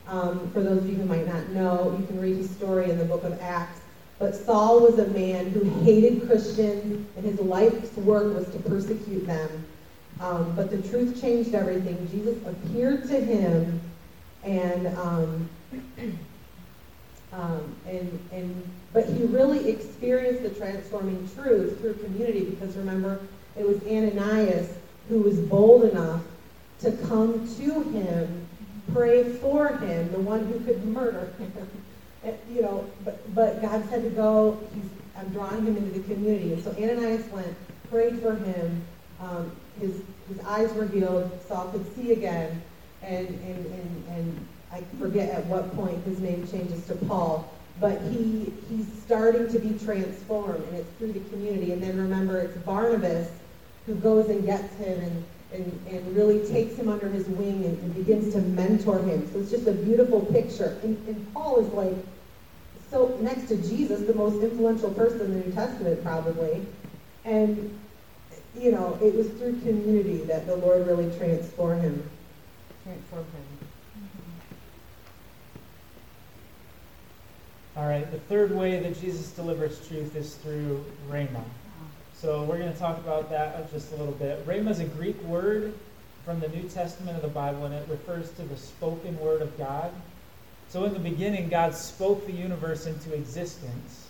Um, 0.07 0.51
for 0.51 0.61
those 0.61 0.79
of 0.79 0.89
you 0.89 0.95
who 0.95 1.05
might 1.05 1.25
not 1.25 1.49
know, 1.49 1.95
you 1.99 2.05
can 2.05 2.19
read 2.21 2.37
his 2.37 2.49
story 2.51 2.89
in 2.91 2.97
the 2.97 3.05
book 3.05 3.23
of 3.23 3.41
Acts. 3.41 3.79
But 4.19 4.35
Saul 4.35 4.81
was 4.81 4.99
a 4.99 5.07
man 5.07 5.49
who 5.49 5.63
hated 5.83 6.27
Christians, 6.27 7.07
and 7.17 7.25
his 7.25 7.39
life's 7.39 7.95
work 7.97 8.35
was 8.35 8.47
to 8.51 8.59
persecute 8.59 9.25
them. 9.25 9.65
Um, 10.23 10.55
but 10.55 10.69
the 10.69 10.81
truth 10.89 11.19
changed 11.19 11.53
everything. 11.53 12.07
Jesus 12.09 12.37
appeared 12.47 13.09
to 13.09 13.19
him, 13.19 13.81
and 14.41 14.87
um, 14.97 15.49
um, 17.33 17.75
and 17.85 18.29
and 18.31 18.69
but 18.93 19.05
he 19.05 19.25
really 19.25 19.69
experienced 19.69 20.43
the 20.43 20.51
transforming 20.51 21.29
truth 21.35 21.77
through 21.81 21.95
community 21.95 22.45
because 22.45 22.77
remember 22.77 23.19
it 23.59 23.67
was 23.67 23.83
Ananias 23.83 24.73
who 25.09 25.19
was 25.19 25.37
bold 25.39 25.83
enough 25.91 26.21
to 26.79 26.93
come 26.93 27.45
to 27.57 27.81
him, 27.81 28.47
pray 28.93 29.25
for 29.25 29.75
him, 29.75 30.09
the 30.13 30.21
one 30.21 30.45
who 30.45 30.61
could 30.61 30.85
murder 30.85 31.33
him. 31.37 31.53
You 32.49 32.61
know, 32.61 32.89
but 33.03 33.35
but 33.35 33.61
God 33.61 33.83
said 33.89 34.03
to 34.03 34.09
go. 34.09 34.57
He's 34.73 34.89
I'm 35.17 35.27
drawing 35.33 35.65
him 35.65 35.75
into 35.75 35.99
the 35.99 36.13
community, 36.13 36.53
and 36.53 36.63
so 36.63 36.71
Ananias 36.71 37.29
went, 37.31 37.53
prayed 37.89 38.21
for 38.21 38.33
him. 38.35 38.85
Um, 39.19 39.51
his 39.79 40.01
his 40.27 40.39
eyes 40.45 40.71
were 40.73 40.87
healed. 40.87 41.31
Saul 41.47 41.69
could 41.69 41.95
see 41.95 42.11
again, 42.11 42.61
and 43.01 43.27
and 43.27 43.65
and 43.65 44.07
and 44.09 44.47
I 44.71 44.81
forget 44.99 45.29
at 45.29 45.45
what 45.45 45.75
point 45.75 46.03
his 46.05 46.19
name 46.19 46.47
changes 46.47 46.85
to 46.87 46.95
Paul. 46.95 47.51
But 47.79 48.01
he 48.03 48.53
he's 48.69 48.87
starting 49.05 49.47
to 49.49 49.59
be 49.59 49.77
transformed, 49.83 50.63
and 50.67 50.77
it's 50.77 50.89
through 50.97 51.13
the 51.13 51.29
community. 51.29 51.71
And 51.71 51.81
then 51.81 51.97
remember, 51.97 52.39
it's 52.39 52.57
Barnabas 52.59 53.29
who 53.85 53.95
goes 53.95 54.29
and 54.29 54.45
gets 54.45 54.73
him 54.75 54.99
and 54.99 55.25
and, 55.53 55.87
and 55.87 56.15
really 56.15 56.45
takes 56.47 56.75
him 56.75 56.89
under 56.89 57.07
his 57.09 57.27
wing 57.27 57.63
and, 57.65 57.77
and 57.79 57.95
begins 57.95 58.33
to 58.33 58.41
mentor 58.41 58.99
him. 58.99 59.31
So 59.31 59.39
it's 59.39 59.51
just 59.51 59.67
a 59.67 59.71
beautiful 59.71 60.21
picture. 60.21 60.79
And, 60.83 60.97
and 61.07 61.33
Paul 61.33 61.59
is 61.59 61.71
like 61.73 61.93
so 62.89 63.17
next 63.21 63.47
to 63.47 63.57
Jesus, 63.57 64.01
the 64.01 64.13
most 64.13 64.41
influential 64.43 64.91
person 64.91 65.21
in 65.21 65.39
the 65.39 65.45
New 65.47 65.51
Testament, 65.53 66.03
probably. 66.03 66.65
And 67.25 67.79
you 68.59 68.71
know, 68.71 68.97
it 69.01 69.13
was 69.15 69.27
through 69.29 69.59
community 69.61 70.17
that 70.25 70.45
the 70.45 70.55
Lord 70.55 70.85
really 70.87 71.09
transformed 71.17 71.81
him. 71.81 72.09
Transformed 72.83 73.25
him. 73.25 73.67
Mm-hmm. 73.97 74.29
All 77.79 77.87
right, 77.87 78.09
the 78.11 78.19
third 78.19 78.55
way 78.55 78.79
that 78.79 78.99
Jesus 78.99 79.31
delivers 79.31 79.87
truth 79.87 80.15
is 80.15 80.35
through 80.35 80.85
rhema. 81.09 81.43
So 82.15 82.43
we're 82.43 82.59
going 82.59 82.71
to 82.71 82.79
talk 82.79 82.97
about 82.99 83.29
that 83.31 83.69
just 83.71 83.91
a 83.91 83.97
little 83.97 84.13
bit. 84.13 84.47
Rhema 84.47 84.69
is 84.69 84.79
a 84.79 84.85
Greek 84.85 85.21
word 85.23 85.73
from 86.23 86.39
the 86.39 86.47
New 86.47 86.63
Testament 86.69 87.17
of 87.17 87.21
the 87.21 87.27
Bible, 87.27 87.65
and 87.65 87.73
it 87.73 87.85
refers 87.89 88.31
to 88.33 88.43
the 88.43 88.55
spoken 88.55 89.19
word 89.19 89.41
of 89.41 89.57
God. 89.57 89.91
So 90.69 90.85
in 90.85 90.93
the 90.93 90.99
beginning, 90.99 91.49
God 91.49 91.75
spoke 91.75 92.25
the 92.25 92.31
universe 92.31 92.85
into 92.85 93.13
existence. 93.13 94.07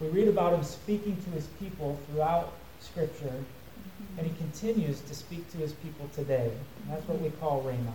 We 0.00 0.08
read 0.08 0.28
about 0.28 0.54
him 0.54 0.62
speaking 0.62 1.16
to 1.24 1.30
his 1.30 1.46
people 1.60 1.98
throughout 2.08 2.52
Scripture, 2.80 3.44
and 4.18 4.26
he 4.26 4.32
continues 4.38 5.00
to 5.02 5.14
speak 5.14 5.50
to 5.52 5.58
his 5.58 5.72
people 5.72 6.08
today. 6.14 6.50
And 6.82 6.90
that's 6.90 7.06
what 7.08 7.20
we 7.20 7.30
call 7.30 7.62
Rhema. 7.62 7.92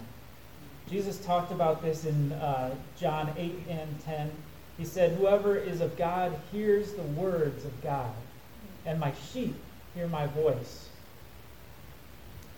Jesus 0.90 1.24
talked 1.24 1.52
about 1.52 1.82
this 1.82 2.06
in 2.06 2.34
uh, 2.34 2.76
John 3.00 3.34
8 3.38 3.56
and 3.70 4.04
10. 4.04 4.32
He 4.78 4.86
said, 4.86 5.18
Whoever 5.18 5.56
is 5.56 5.82
of 5.82 5.98
God 5.98 6.38
hears 6.52 6.94
the 6.94 7.04
words 7.04 7.66
of 7.66 7.84
God, 7.84 8.12
and 8.86 9.00
my 9.00 9.14
sheep 9.32 9.56
hear 9.96 10.08
my 10.08 10.28
voice. 10.28 10.90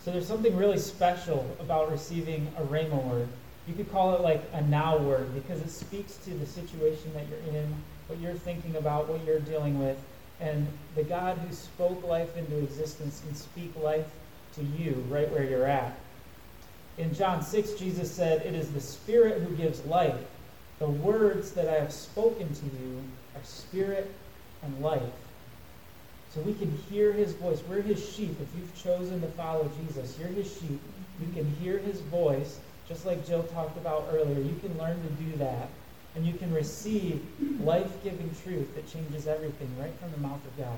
So 0.04 0.12
there's 0.12 0.28
something 0.28 0.56
really 0.58 0.80
special 0.80 1.46
about 1.60 1.92
receiving 1.92 2.52
a 2.58 2.62
Rhema 2.64 3.02
word. 3.04 3.28
You 3.68 3.74
could 3.74 3.90
call 3.92 4.16
it 4.16 4.22
like 4.22 4.44
a 4.54 4.62
now 4.62 4.98
word 4.98 5.34
because 5.34 5.62
it 5.62 5.70
speaks 5.70 6.18
to 6.18 6.32
the 6.32 6.46
situation 6.46 7.14
that 7.14 7.26
you're 7.30 7.56
in, 7.56 7.74
what 8.08 8.20
you're 8.20 8.34
thinking 8.34 8.76
about, 8.76 9.08
what 9.08 9.24
you're 9.26 9.40
dealing 9.40 9.80
with. 9.80 9.98
And 10.44 10.68
the 10.96 11.04
God 11.04 11.38
who 11.38 11.56
spoke 11.56 12.04
life 12.04 12.36
into 12.36 12.58
existence 12.58 13.22
can 13.26 13.34
speak 13.34 13.72
life 13.82 14.06
to 14.56 14.64
you 14.64 15.04
right 15.10 15.32
where 15.32 15.46
you're 15.46 15.66
at. 15.66 15.96
In 16.98 17.14
John 17.16 17.42
6, 17.42 17.74
Jesus 17.74 18.12
said, 18.12 18.46
It 18.46 18.54
is 18.54 18.72
the 18.72 18.82
Spirit 18.82 19.42
who 19.42 19.56
gives 19.56 19.84
life. 19.86 20.20
The 20.80 20.90
words 20.90 21.52
that 21.52 21.70
I 21.70 21.80
have 21.80 21.94
spoken 21.94 22.54
to 22.54 22.66
you 22.66 23.02
are 23.36 23.44
spirit 23.44 24.14
and 24.62 24.82
life. 24.82 25.02
So 26.36 26.42
we 26.42 26.54
can 26.56 26.78
hear 26.90 27.14
his 27.14 27.34
voice. 27.34 27.62
We're 27.70 27.82
his 27.82 28.14
sheep. 28.14 28.36
If 28.42 28.48
you've 28.60 28.84
chosen 28.84 29.22
to 29.22 29.28
follow 29.28 29.72
Jesus, 29.86 30.18
you're 30.20 30.28
his 30.28 30.52
sheep. 30.52 30.82
You 31.22 31.34
can 31.34 31.50
hear 31.62 31.78
his 31.78 32.02
voice, 32.02 32.60
just 32.90 33.06
like 33.06 33.26
Jill 33.26 33.44
talked 33.44 33.78
about 33.78 34.10
earlier. 34.12 34.42
You 34.42 34.56
can 34.62 34.78
learn 34.78 35.02
to 35.02 35.24
do 35.24 35.38
that. 35.38 35.70
And 36.16 36.26
you 36.26 36.34
can 36.34 36.54
receive 36.54 37.26
life 37.62 38.04
giving 38.04 38.30
truth 38.44 38.76
that 38.76 38.92
changes 38.92 39.28
everything 39.28 39.70
right 39.80 39.94
from 40.00 40.12
the 40.12 40.20
mouth 40.20 40.46
of 40.46 40.58
God. 40.58 40.78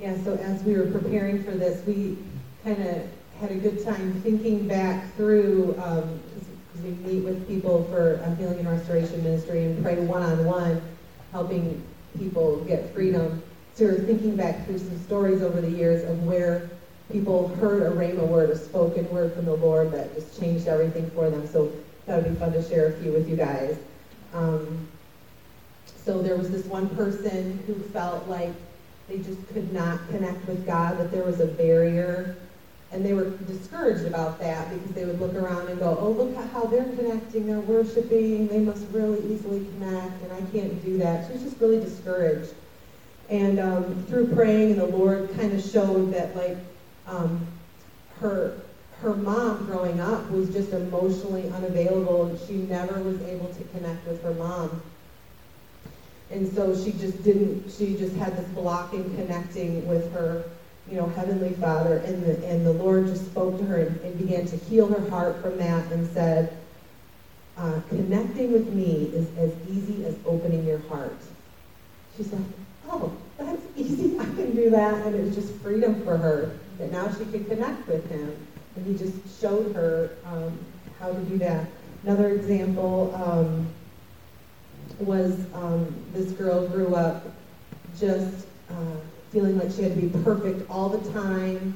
Yeah, 0.00 0.16
so 0.22 0.34
as 0.34 0.62
we 0.62 0.76
were 0.76 0.86
preparing 0.86 1.42
for 1.42 1.52
this, 1.52 1.84
we 1.86 2.18
kind 2.64 2.80
of 2.82 3.08
had 3.40 3.50
a 3.50 3.56
good 3.56 3.84
time 3.84 4.20
thinking 4.22 4.68
back 4.68 5.14
through, 5.16 5.76
um, 5.82 6.20
we 6.82 6.90
meet 6.90 7.24
with 7.24 7.46
people 7.46 7.84
for 7.84 8.14
a 8.14 8.34
healing 8.36 8.60
and 8.60 8.68
restoration 8.68 9.22
ministry 9.22 9.64
and 9.64 9.82
pray 9.82 9.96
one-on-one, 9.96 10.80
helping 11.32 11.82
people 12.18 12.56
get 12.64 12.92
freedom. 12.94 13.42
So 13.74 13.86
we 13.86 13.92
we're 13.92 14.00
thinking 14.02 14.36
back 14.36 14.66
through 14.66 14.78
some 14.78 14.98
stories 15.04 15.42
over 15.42 15.60
the 15.60 15.70
years 15.70 16.04
of 16.08 16.22
where 16.24 16.68
people 17.10 17.48
heard 17.56 17.82
a 17.82 17.90
rhema 17.94 18.26
word, 18.26 18.50
a 18.50 18.56
spoken 18.56 19.08
word 19.10 19.34
from 19.34 19.44
the 19.44 19.54
Lord 19.56 19.92
that 19.92 20.14
just 20.14 20.38
changed 20.38 20.68
everything 20.68 21.10
for 21.10 21.30
them. 21.30 21.46
So 21.46 21.72
that 22.06 22.22
would 22.22 22.32
be 22.32 22.38
fun 22.38 22.52
to 22.52 22.62
share 22.62 22.86
a 22.88 22.92
few 22.94 23.12
with 23.12 23.28
you 23.28 23.36
guys. 23.36 23.76
Um, 24.34 24.88
so 26.04 26.20
there 26.20 26.36
was 26.36 26.50
this 26.50 26.66
one 26.66 26.88
person 26.90 27.62
who 27.66 27.74
felt 27.74 28.26
like 28.26 28.52
they 29.08 29.18
just 29.18 29.46
could 29.48 29.72
not 29.72 30.00
connect 30.08 30.46
with 30.46 30.66
God, 30.66 30.98
that 30.98 31.10
there 31.12 31.22
was 31.22 31.40
a 31.40 31.46
barrier. 31.46 32.36
And 32.90 33.04
they 33.06 33.14
were 33.14 33.30
discouraged 33.30 34.04
about 34.04 34.38
that 34.40 34.68
because 34.70 34.92
they 34.92 35.06
would 35.06 35.18
look 35.18 35.34
around 35.34 35.68
and 35.68 35.78
go, 35.78 35.96
oh, 35.98 36.10
look 36.10 36.36
at 36.36 36.50
how 36.50 36.64
they're 36.64 36.84
connecting, 36.84 37.46
they're 37.46 37.60
worshiping, 37.60 38.48
they 38.48 38.58
must 38.58 38.84
really 38.90 39.18
easily 39.32 39.64
connect, 39.78 40.22
and 40.22 40.32
I 40.32 40.40
can't 40.50 40.84
do 40.84 40.98
that. 40.98 41.26
She 41.26 41.32
was 41.32 41.42
just 41.42 41.58
really 41.58 41.80
discouraged. 41.80 42.52
And 43.30 43.58
um, 43.58 44.04
through 44.08 44.34
praying, 44.34 44.72
and 44.72 44.80
the 44.80 44.86
Lord 44.86 45.30
kind 45.36 45.52
of 45.54 45.62
showed 45.62 46.12
that, 46.12 46.36
like, 46.36 46.58
um, 47.06 47.46
her 48.20 48.60
her 49.02 49.14
mom 49.14 49.66
growing 49.66 50.00
up 50.00 50.30
was 50.30 50.48
just 50.50 50.72
emotionally 50.72 51.48
unavailable, 51.50 52.26
and 52.26 52.38
she 52.46 52.54
never 52.54 53.00
was 53.00 53.20
able 53.22 53.52
to 53.52 53.64
connect 53.64 54.06
with 54.06 54.22
her 54.22 54.32
mom. 54.34 54.80
And 56.30 56.50
so 56.54 56.74
she 56.74 56.92
just 56.92 57.22
didn't, 57.24 57.70
she 57.70 57.96
just 57.96 58.14
had 58.14 58.36
this 58.36 58.46
block 58.50 58.94
in 58.94 59.04
connecting 59.16 59.86
with 59.88 60.10
her, 60.12 60.44
you 60.88 60.96
know, 60.96 61.06
Heavenly 61.08 61.52
Father. 61.54 61.98
And 61.98 62.24
the, 62.24 62.46
and 62.46 62.64
the 62.64 62.72
Lord 62.72 63.08
just 63.08 63.26
spoke 63.26 63.58
to 63.58 63.64
her 63.64 63.82
and, 63.82 64.00
and 64.02 64.18
began 64.18 64.46
to 64.46 64.56
heal 64.56 64.86
her 64.86 65.10
heart 65.10 65.42
from 65.42 65.58
that 65.58 65.90
and 65.90 66.06
said, 66.14 66.56
uh, 67.58 67.80
connecting 67.88 68.52
with 68.52 68.72
me 68.72 69.10
is 69.12 69.26
as 69.36 69.52
easy 69.68 70.04
as 70.06 70.14
opening 70.24 70.64
your 70.64 70.78
heart. 70.88 71.18
She's 72.16 72.32
like, 72.32 72.42
oh, 72.88 73.14
that's 73.36 73.62
easy. 73.76 74.16
I 74.20 74.24
can 74.24 74.54
do 74.54 74.70
that. 74.70 75.06
And 75.06 75.14
it 75.16 75.24
was 75.24 75.34
just 75.34 75.52
freedom 75.56 76.02
for 76.04 76.16
her 76.16 76.56
that 76.78 76.92
now 76.92 77.12
she 77.12 77.24
could 77.26 77.48
connect 77.48 77.86
with 77.88 78.08
him. 78.08 78.34
He 78.84 78.96
just 78.96 79.40
showed 79.40 79.74
her 79.74 80.16
um, 80.24 80.58
how 80.98 81.12
to 81.12 81.20
do 81.20 81.38
that. 81.38 81.66
Another 82.04 82.30
example, 82.30 83.14
um, 83.14 83.68
was 84.98 85.38
um, 85.54 85.94
this 86.12 86.32
girl 86.32 86.66
grew 86.68 86.94
up 86.94 87.24
just 87.98 88.46
uh, 88.70 88.96
feeling 89.30 89.58
like 89.58 89.70
she 89.70 89.82
had 89.82 89.94
to 89.94 90.00
be 90.00 90.08
perfect 90.22 90.68
all 90.70 90.88
the 90.88 91.12
time. 91.12 91.74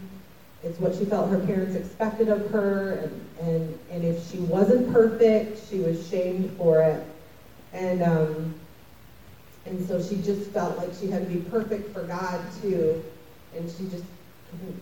It's 0.62 0.78
what 0.80 0.94
she 0.96 1.04
felt 1.04 1.30
her 1.30 1.38
parents 1.40 1.74
expected 1.74 2.28
of 2.28 2.50
her, 2.50 2.94
and, 2.94 3.48
and, 3.48 3.78
and 3.90 4.04
if 4.04 4.28
she 4.30 4.38
wasn't 4.38 4.92
perfect, 4.92 5.68
she 5.68 5.78
was 5.78 6.08
shamed 6.08 6.50
for 6.56 6.82
it. 6.82 7.06
And, 7.72 8.02
um, 8.02 8.54
and 9.66 9.86
so 9.86 10.02
she 10.02 10.16
just 10.22 10.50
felt 10.50 10.76
like 10.78 10.90
she 10.98 11.08
had 11.08 11.28
to 11.28 11.34
be 11.34 11.40
perfect 11.50 11.92
for 11.92 12.04
God 12.04 12.40
too, 12.62 13.04
and 13.54 13.70
she 13.70 13.84
just 13.88 14.04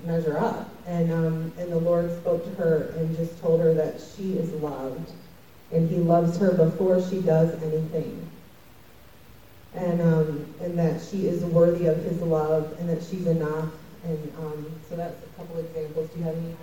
measure 0.04 0.38
up. 0.38 0.68
And, 0.86 1.12
um, 1.12 1.52
and 1.58 1.72
the 1.72 1.78
Lord 1.78 2.10
spoke 2.20 2.44
to 2.44 2.62
her 2.62 2.94
and 2.96 3.16
just 3.16 3.40
told 3.40 3.60
her 3.60 3.74
that 3.74 4.00
she 4.00 4.34
is 4.34 4.50
loved 4.62 5.10
and 5.72 5.88
he 5.88 5.96
loves 5.96 6.38
her 6.38 6.52
before 6.52 7.02
she 7.02 7.20
does 7.20 7.50
anything. 7.62 8.30
And, 9.74 10.00
um, 10.00 10.54
and 10.60 10.78
that 10.78 11.00
she 11.02 11.26
is 11.26 11.42
worthy 11.44 11.86
of 11.86 11.96
his 12.04 12.20
love 12.20 12.76
and 12.78 12.88
that 12.88 13.02
she's 13.02 13.26
enough. 13.26 13.70
And 14.04 14.32
um, 14.38 14.66
so 14.88 14.96
that's 14.96 15.16
a 15.24 15.28
couple 15.36 15.58
examples. 15.58 16.10
Do 16.10 16.18
you 16.18 16.24
have 16.26 16.36
any? 16.36 16.54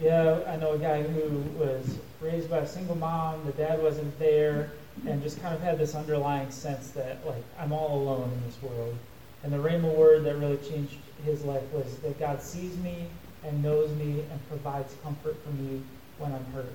Yeah, 0.00 0.40
I 0.46 0.56
know 0.56 0.72
a 0.72 0.78
guy 0.78 1.02
who 1.02 1.38
was 1.58 1.98
raised 2.20 2.50
by 2.50 2.58
a 2.58 2.66
single 2.66 2.96
mom, 2.96 3.46
the 3.46 3.52
dad 3.52 3.82
wasn't 3.82 4.18
there, 4.18 4.72
and 5.06 5.22
just 5.22 5.40
kind 5.40 5.54
of 5.54 5.62
had 5.62 5.78
this 5.78 5.94
underlying 5.94 6.50
sense 6.50 6.90
that, 6.90 7.26
like, 7.26 7.42
I'm 7.58 7.72
all 7.72 8.02
alone 8.02 8.30
in 8.30 8.44
this 8.44 8.60
world. 8.62 8.94
And 9.42 9.52
the 9.52 9.56
Rhema 9.56 9.94
word 9.94 10.24
that 10.24 10.36
really 10.36 10.58
changed 10.58 10.96
his 11.24 11.44
life 11.44 11.62
was 11.72 11.96
that 11.98 12.18
God 12.18 12.42
sees 12.42 12.76
me 12.78 13.06
and 13.44 13.62
knows 13.62 13.90
me 13.96 14.20
and 14.30 14.48
provides 14.48 14.94
comfort 15.02 15.36
for 15.44 15.50
me 15.50 15.82
when 16.18 16.32
I'm 16.32 16.44
hurt. 16.52 16.72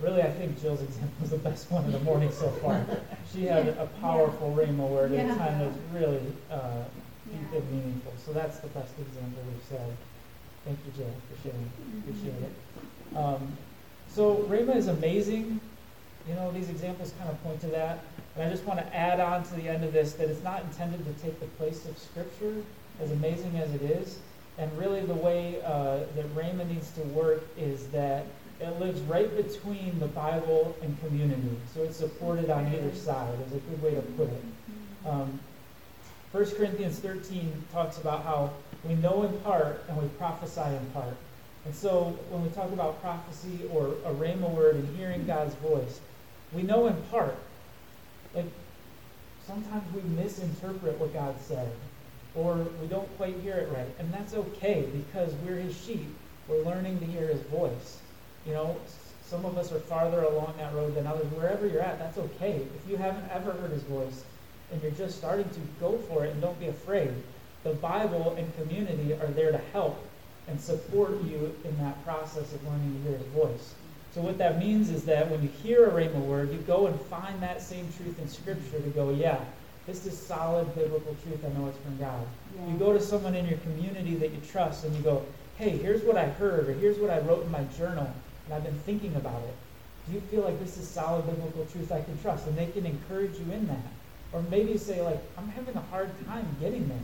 Really, 0.00 0.22
I 0.22 0.30
think 0.30 0.60
Jill's 0.60 0.82
example 0.82 1.14
was 1.20 1.30
the 1.30 1.38
best 1.38 1.70
one 1.70 1.84
in 1.84 1.92
the 1.92 2.00
morning 2.00 2.30
so 2.30 2.48
far. 2.50 2.84
She 3.32 3.44
had 3.44 3.68
a 3.68 3.86
powerful 4.00 4.54
Rhema 4.56 4.88
word 4.88 5.12
at 5.12 5.24
a 5.24 5.28
Yeah. 5.28 5.34
time 5.34 5.58
that's 5.58 5.76
really 5.92 6.20
uh, 6.50 6.84
deep 7.30 7.52
and 7.52 7.70
meaningful. 7.70 8.12
So 8.24 8.32
that's 8.32 8.58
the 8.60 8.68
best 8.68 8.92
example 8.98 9.42
we've 9.52 9.62
said. 9.68 9.96
Thank 10.64 10.78
you, 10.86 10.92
Jill, 10.96 11.12
for 11.28 11.42
sharing. 11.42 11.70
Appreciate 12.00 12.42
it. 12.42 13.16
Um, 13.16 13.52
so 14.08 14.36
Rhema 14.48 14.76
is 14.76 14.86
amazing. 14.88 15.60
You 16.28 16.34
know, 16.34 16.50
these 16.52 16.70
examples 16.70 17.12
kind 17.18 17.28
of 17.30 17.42
point 17.42 17.60
to 17.62 17.66
that. 17.68 17.98
And 18.36 18.44
I 18.46 18.50
just 18.50 18.64
want 18.64 18.78
to 18.78 18.96
add 18.96 19.18
on 19.20 19.42
to 19.44 19.54
the 19.54 19.68
end 19.68 19.84
of 19.84 19.92
this 19.92 20.12
that 20.14 20.28
it's 20.30 20.42
not 20.42 20.62
intended 20.62 21.04
to 21.04 21.22
take 21.22 21.38
the 21.40 21.46
place 21.58 21.84
of 21.86 21.98
Scripture, 21.98 22.54
as 23.00 23.10
amazing 23.12 23.56
as 23.58 23.72
it 23.74 23.82
is. 23.82 24.18
And 24.58 24.76
really, 24.78 25.02
the 25.02 25.14
way 25.14 25.60
uh, 25.62 25.98
that 26.14 26.34
Rhema 26.34 26.66
needs 26.66 26.90
to 26.92 27.02
work 27.02 27.42
is 27.58 27.88
that 27.88 28.24
it 28.58 28.80
lives 28.80 29.00
right 29.02 29.34
between 29.36 29.98
the 29.98 30.06
Bible 30.06 30.74
and 30.82 30.98
community. 31.00 31.56
So 31.74 31.82
it's 31.82 31.98
supported 31.98 32.48
on 32.48 32.66
either 32.68 32.94
side, 32.94 33.34
is 33.46 33.52
a 33.52 33.58
good 33.58 33.82
way 33.82 33.94
to 33.94 34.00
put 34.00 34.28
it. 34.28 34.44
Um, 35.06 35.38
1 36.32 36.44
Corinthians 36.56 36.98
13 36.98 37.64
talks 37.72 37.98
about 37.98 38.24
how 38.24 38.50
we 38.84 38.94
know 38.94 39.24
in 39.24 39.38
part 39.40 39.84
and 39.88 39.96
we 39.96 40.08
prophesy 40.18 40.74
in 40.74 40.86
part. 40.92 41.16
And 41.64 41.74
so 41.74 42.16
when 42.30 42.42
we 42.42 42.48
talk 42.50 42.72
about 42.72 43.00
prophecy 43.02 43.60
or 43.72 43.88
a 44.04 44.14
rhema 44.14 44.50
word 44.50 44.76
and 44.76 44.96
hearing 44.96 45.26
God's 45.26 45.54
voice, 45.56 46.00
we 46.52 46.62
know 46.62 46.86
in 46.86 46.94
part. 47.10 47.36
Like 48.34 48.46
sometimes 49.46 49.82
we 49.94 50.02
misinterpret 50.02 50.98
what 50.98 51.12
God 51.12 51.34
said 51.40 51.70
or 52.36 52.66
we 52.80 52.86
don't 52.86 53.08
quite 53.16 53.34
hear 53.40 53.54
it 53.54 53.72
right. 53.72 53.88
And 53.98 54.12
that's 54.12 54.34
okay 54.34 54.88
because 54.92 55.32
we're 55.44 55.56
his 55.56 55.76
sheep. 55.76 56.06
We're 56.48 56.62
learning 56.62 57.00
to 57.00 57.06
hear 57.06 57.26
his 57.28 57.40
voice. 57.42 58.00
You 58.46 58.52
know, 58.52 58.76
some 59.24 59.44
of 59.44 59.58
us 59.58 59.72
are 59.72 59.80
farther 59.80 60.22
along 60.22 60.54
that 60.58 60.72
road 60.74 60.94
than 60.94 61.06
others. 61.06 61.26
Wherever 61.32 61.66
you're 61.66 61.82
at, 61.82 61.98
that's 61.98 62.18
okay. 62.18 62.62
If 62.76 62.90
you 62.90 62.96
haven't 62.96 63.28
ever 63.32 63.52
heard 63.52 63.72
his 63.72 63.82
voice 63.84 64.22
and 64.70 64.82
you're 64.82 64.92
just 64.92 65.18
starting 65.18 65.48
to, 65.48 65.60
go 65.80 65.98
for 65.98 66.24
it 66.24 66.32
and 66.32 66.40
don't 66.40 66.58
be 66.60 66.66
afraid. 66.66 67.10
The 67.64 67.74
Bible 67.74 68.34
and 68.38 68.54
community 68.56 69.12
are 69.14 69.26
there 69.28 69.52
to 69.52 69.60
help 69.72 69.98
and 70.48 70.60
support 70.60 71.10
you 71.24 71.54
in 71.64 71.76
that 71.78 72.02
process 72.04 72.52
of 72.52 72.64
learning 72.64 73.02
to 73.02 73.10
hear 73.10 73.18
his 73.18 73.26
voice. 73.28 73.74
So 74.14 74.20
what 74.20 74.38
that 74.38 74.58
means 74.58 74.90
is 74.90 75.04
that 75.04 75.30
when 75.30 75.42
you 75.42 75.48
hear 75.62 75.86
a 75.86 75.90
rhema 75.90 76.20
word, 76.20 76.52
you 76.52 76.58
go 76.58 76.86
and 76.86 76.98
find 77.02 77.42
that 77.42 77.60
same 77.60 77.88
truth 77.96 78.18
in 78.18 78.28
Scripture 78.28 78.80
to 78.80 78.88
go, 78.90 79.10
yeah, 79.10 79.40
this 79.86 80.04
is 80.06 80.16
solid 80.18 80.74
biblical 80.74 81.14
truth. 81.22 81.44
I 81.44 81.58
know 81.58 81.68
it's 81.68 81.78
from 81.78 81.96
God. 81.98 82.26
Yeah. 82.58 82.72
You 82.72 82.78
go 82.78 82.92
to 82.92 83.00
someone 83.00 83.34
in 83.34 83.46
your 83.46 83.58
community 83.58 84.14
that 84.16 84.30
you 84.32 84.40
trust 84.50 84.84
and 84.84 84.94
you 84.96 85.02
go, 85.02 85.24
hey, 85.58 85.70
here's 85.70 86.02
what 86.02 86.16
I 86.16 86.26
heard, 86.26 86.68
or 86.68 86.72
here's 86.74 86.98
what 86.98 87.10
I 87.10 87.20
wrote 87.20 87.44
in 87.44 87.50
my 87.50 87.64
journal, 87.78 88.10
and 88.44 88.54
I've 88.54 88.64
been 88.64 88.78
thinking 88.80 89.14
about 89.16 89.42
it. 89.42 89.54
Do 90.08 90.14
you 90.14 90.20
feel 90.20 90.42
like 90.42 90.58
this 90.60 90.76
is 90.76 90.86
solid 90.88 91.26
biblical 91.26 91.64
truth 91.66 91.90
I 91.90 92.02
can 92.02 92.20
trust? 92.22 92.46
And 92.46 92.56
they 92.56 92.66
can 92.66 92.84
encourage 92.86 93.36
you 93.38 93.52
in 93.52 93.66
that. 93.68 93.90
Or 94.32 94.42
maybe 94.50 94.76
say, 94.76 95.00
like, 95.02 95.20
I'm 95.38 95.48
having 95.48 95.74
a 95.76 95.80
hard 95.80 96.10
time 96.26 96.46
getting 96.60 96.86
there. 96.88 96.98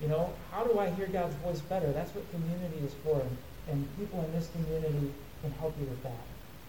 You 0.00 0.08
know, 0.08 0.32
how 0.52 0.64
do 0.64 0.78
I 0.78 0.90
hear 0.90 1.06
God's 1.08 1.34
voice 1.36 1.60
better? 1.60 1.90
That's 1.92 2.14
what 2.14 2.30
community 2.30 2.78
is 2.86 2.94
for. 3.04 3.20
And 3.68 3.86
people 3.98 4.22
in 4.24 4.32
this 4.32 4.48
community 4.54 5.12
can 5.42 5.50
help 5.58 5.74
you 5.80 5.86
with 5.86 6.02
that. 6.04 6.22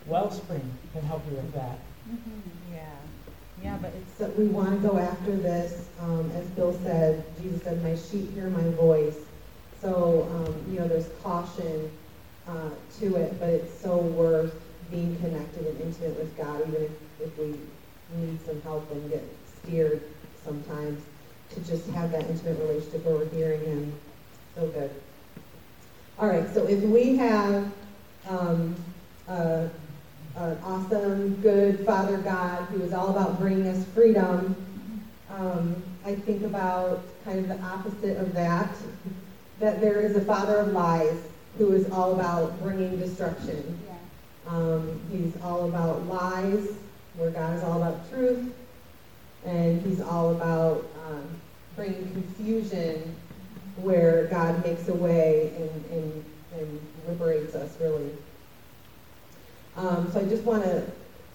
Wellspring 0.08 0.68
can 0.94 1.04
help 1.04 1.24
you 1.30 1.36
with 1.38 1.54
that. 1.54 1.78
Mhm, 2.10 2.42
Yeah, 2.74 2.86
yeah, 3.64 3.78
but 3.82 3.94
it's, 3.96 4.38
we 4.38 4.46
want 4.48 4.82
to 4.82 4.88
go 4.88 4.98
after 4.98 5.36
this. 5.36 5.88
Um, 6.00 6.32
as 6.36 6.46
Bill 6.48 6.78
said, 6.84 7.24
Jesus 7.42 7.64
said, 7.64 7.84
"My 7.84 7.96
sheep 7.96 8.34
hear 8.34 8.50
my 8.50 8.70
voice." 8.72 9.18
So 9.82 10.28
um, 10.32 10.72
you 10.72 10.80
know, 10.80 10.88
there's 10.88 11.10
caution 11.22 11.92
uh, 12.48 12.70
to 13.00 13.16
it, 13.16 13.40
but 13.40 13.50
it's 13.50 13.80
so 13.82 13.98
worth 13.98 14.54
being 14.92 15.18
connected 15.20 15.68
and 15.68 15.82
intimate 15.82 16.18
with 16.18 16.36
God, 16.38 16.62
even 16.68 16.84
if, 16.84 16.92
if 17.22 17.38
we 17.38 17.56
need 18.18 18.44
some 18.46 18.62
help 18.62 18.90
and 18.92 19.10
get 19.10 19.24
steered 19.62 20.02
sometimes, 20.44 21.04
to 21.54 21.60
just 21.62 21.88
have 21.92 22.12
that 22.12 22.28
intimate 22.30 22.60
relationship 22.60 23.06
where 23.06 23.16
we're 23.18 23.30
hearing 23.30 23.64
Him. 23.66 23.94
So 24.56 24.68
good. 24.68 24.90
All 26.18 26.28
right, 26.28 26.52
so 26.54 26.66
if 26.66 26.82
we 26.82 27.16
have 27.18 27.72
um, 28.28 28.76
an 30.36 30.58
awesome, 30.64 31.36
good 31.42 31.86
Father 31.86 32.18
God 32.18 32.66
who 32.66 32.82
is 32.84 32.94
all 32.94 33.10
about 33.10 33.40
bringing 33.40 33.68
us 33.68 33.84
freedom, 33.94 34.56
um, 35.30 35.82
I 36.06 36.16
think 36.16 36.44
about 36.44 37.04
kind 37.24 37.40
of 37.40 37.48
the 37.48 37.66
opposite 37.66 38.18
of 38.18 38.34
that, 38.34 38.70
that 39.60 39.82
there 39.82 40.02
is 40.02 40.16
a 40.16 40.22
father 40.22 40.58
of 40.58 40.70
lies 40.70 41.20
who 41.58 41.74
is 41.74 41.90
all 41.92 42.14
about 42.14 42.60
bringing 42.62 42.98
destruction. 42.98 43.80
Um, 44.48 45.00
he's 45.12 45.40
all 45.44 45.68
about 45.68 46.08
lies, 46.08 46.70
where 47.16 47.30
God 47.30 47.58
is 47.58 47.64
all 47.64 47.84
about 47.84 48.10
truth, 48.10 48.54
and 49.46 49.82
he's 49.86 50.02
all 50.02 50.32
about 50.32 50.88
um, 51.08 51.28
bringing 51.76 52.12
confusion, 52.12 53.16
where 53.78 54.26
God 54.26 54.64
makes 54.66 54.88
a 54.88 54.94
way 54.94 55.52
and, 55.56 55.86
and, 55.92 56.26
and 56.58 56.88
liberates 57.08 57.56
us, 57.56 57.78
really. 57.80 58.10
Um, 59.76 60.12
so 60.12 60.20
I 60.20 60.26
just 60.26 60.44
want 60.44 60.64
to 60.64 60.84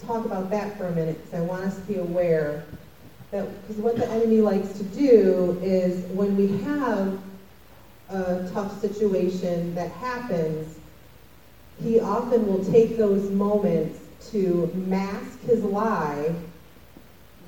talk 0.06 0.24
about 0.24 0.50
that 0.50 0.76
for 0.76 0.86
a 0.86 0.92
minute, 0.92 1.16
because 1.22 1.40
I 1.40 1.44
want 1.44 1.64
us 1.64 1.76
to 1.76 1.82
be 1.82 1.96
aware 1.96 2.64
that, 3.30 3.48
because 3.62 3.82
what 3.82 3.96
the 3.96 4.08
enemy 4.10 4.40
likes 4.40 4.76
to 4.78 4.84
do 4.84 5.58
is 5.62 6.04
when 6.12 6.36
we 6.36 6.48
have 6.64 7.18
a 8.10 8.48
tough 8.52 8.80
situation 8.80 9.74
that 9.74 9.90
happens, 9.92 10.78
he 11.82 11.98
often 11.98 12.46
will 12.46 12.64
take 12.64 12.96
those 12.96 13.30
moments 13.30 14.00
to 14.30 14.70
mask 14.74 15.40
his 15.40 15.62
lie 15.62 16.34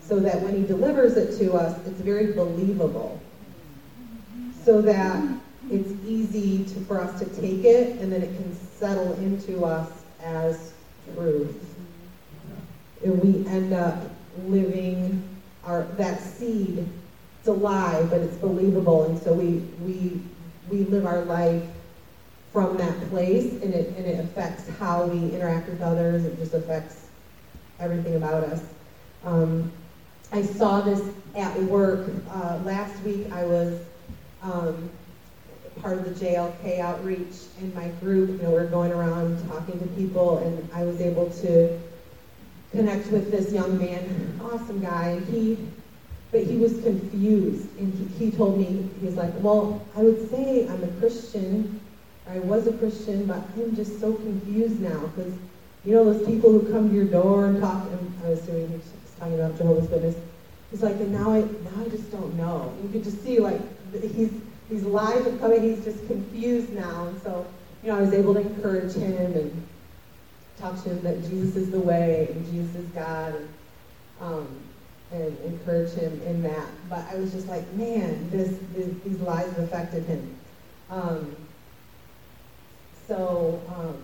so 0.01 0.21
that 0.21 0.41
when 0.43 0.55
he 0.55 0.67
delivers 0.67 1.17
it 1.17 1.37
to 1.39 1.55
us, 1.55 1.79
it's 1.87 2.01
very 2.01 2.33
believable. 2.33 3.21
So 4.65 4.81
that 4.83 5.23
it's 5.71 5.93
easy 6.05 6.65
to, 6.65 6.81
for 6.81 7.01
us 7.01 7.19
to 7.19 7.25
take 7.27 7.65
it 7.65 8.01
and 8.01 8.13
then 8.13 8.23
it 8.23 8.35
can 8.37 8.57
settle 8.79 9.13
into 9.15 9.65
us 9.65 9.91
as 10.23 10.73
truth. 11.15 11.77
And 13.05 13.23
we 13.23 13.47
end 13.49 13.73
up 13.73 14.03
living 14.45 15.23
our, 15.65 15.83
that 15.97 16.21
seed, 16.21 16.87
it's 17.39 17.49
a 17.49 17.53
lie, 17.53 18.05
but 18.11 18.21
it's 18.21 18.37
believable. 18.37 19.05
And 19.05 19.19
so 19.19 19.33
we, 19.33 19.59
we, 19.81 20.21
we 20.71 20.85
live 20.85 21.07
our 21.07 21.23
life 21.23 21.63
from 22.53 22.77
that 22.79 23.11
place 23.11 23.53
and 23.63 23.75
it, 23.75 23.97
and 23.97 24.07
it 24.07 24.19
affects 24.19 24.69
how 24.79 25.05
we 25.05 25.35
interact 25.35 25.69
with 25.69 25.83
others. 25.83 26.25
It 26.25 26.39
just 26.39 26.55
affects 26.55 27.07
everything 27.79 28.17
about 28.17 28.45
us. 28.45 28.63
Um, 29.25 29.71
I 30.33 30.43
saw 30.43 30.81
this 30.81 31.03
at 31.35 31.57
work. 31.65 32.11
Uh, 32.31 32.59
last 32.65 33.03
week 33.03 33.31
I 33.31 33.45
was 33.45 33.79
um, 34.43 34.91
part 35.81 35.99
of 35.99 36.05
the 36.05 36.27
JLK 36.27 36.81
outreach 36.81 37.35
in 37.61 37.75
my 37.75 37.89
group. 38.01 38.31
You 38.31 38.47
know, 38.47 38.51
we're 38.51 38.67
going 38.67 38.93
around 38.93 39.49
talking 39.49 39.79
to 39.79 39.87
people 39.89 40.39
and 40.39 40.69
I 40.73 40.85
was 40.85 41.01
able 41.01 41.31
to 41.31 41.79
connect 42.71 43.11
with 43.11 43.31
this 43.31 43.53
young 43.53 43.79
man, 43.79 44.41
awesome 44.43 44.81
guy. 44.81 45.21
He, 45.31 45.59
but 46.33 46.43
he 46.43 46.57
was 46.57 46.73
confused 46.83 47.69
and 47.79 47.93
he, 47.95 48.27
he 48.27 48.37
told 48.37 48.59
me, 48.59 48.89
he 49.01 49.07
was 49.07 49.17
like, 49.17 49.33
well, 49.37 49.81
I 49.95 50.03
would 50.03 50.31
say 50.31 50.69
I'm 50.69 50.83
a 50.83 50.89
Christian, 50.99 51.81
I 52.29 52.39
was 52.41 52.67
a 52.67 52.73
Christian, 52.73 53.27
but 53.27 53.43
I'm 53.57 53.77
just 53.77 54.01
so 54.01 54.13
confused 54.13 54.81
now 54.81 55.01
because 55.15 55.33
you 55.85 55.95
know 55.95 56.05
those 56.13 56.27
people 56.27 56.51
who 56.51 56.73
come 56.73 56.89
to 56.89 56.95
your 56.95 57.05
door 57.05 57.47
and 57.47 57.61
talk, 57.61 57.87
and 57.87 58.13
I 58.25 58.31
was 58.31 58.41
assuming 58.41 58.69
he 58.69 58.75
was 58.75 58.85
talking 59.21 59.35
about 59.35 59.57
Jehovah's 59.57 59.89
Witness. 59.89 60.17
He's 60.73 60.83
like, 60.83 60.97
and 60.97 61.13
now 61.13 61.31
I, 61.31 61.41
now 61.43 61.85
I 61.85 61.89
just 61.89 62.11
don't 62.11 62.35
know. 62.37 62.75
You 62.83 62.89
could 62.89 63.05
just 63.05 63.23
see 63.23 63.39
like, 63.39 63.61
he's, 63.93 64.33
these 64.69 64.83
lies 64.83 65.27
are 65.27 65.37
coming, 65.39 65.63
he's 65.63 65.85
just 65.85 66.07
confused 66.07 66.73
now. 66.73 67.07
And 67.07 67.23
so, 67.23 67.47
you 67.83 67.91
know, 67.91 67.99
I 67.99 68.01
was 68.01 68.13
able 68.13 68.35
to 68.35 68.41
encourage 68.41 68.95
him 68.95 69.35
and 69.35 69.67
talk 70.59 70.83
to 70.83 70.91
him 70.91 71.03
that 71.03 71.23
Jesus 71.29 71.57
is 71.57 71.71
the 71.71 71.81
way 71.81 72.29
and 72.33 72.47
Jesus 72.47 72.75
is 72.75 72.87
God 72.89 73.35
and, 73.35 73.49
um, 74.21 74.49
and 75.13 75.39
encourage 75.41 75.93
him 75.93 76.21
in 76.23 76.43
that. 76.43 76.67
But 76.89 77.05
I 77.11 77.17
was 77.17 77.33
just 77.33 77.49
like, 77.49 77.71
man, 77.75 78.29
this, 78.31 78.59
this 78.75 78.93
these 79.05 79.21
lies 79.21 79.47
have 79.47 79.61
affected 79.61 80.05
him. 80.05 80.37
Um, 80.91 81.37
so 83.07 83.61
um, 83.69 84.03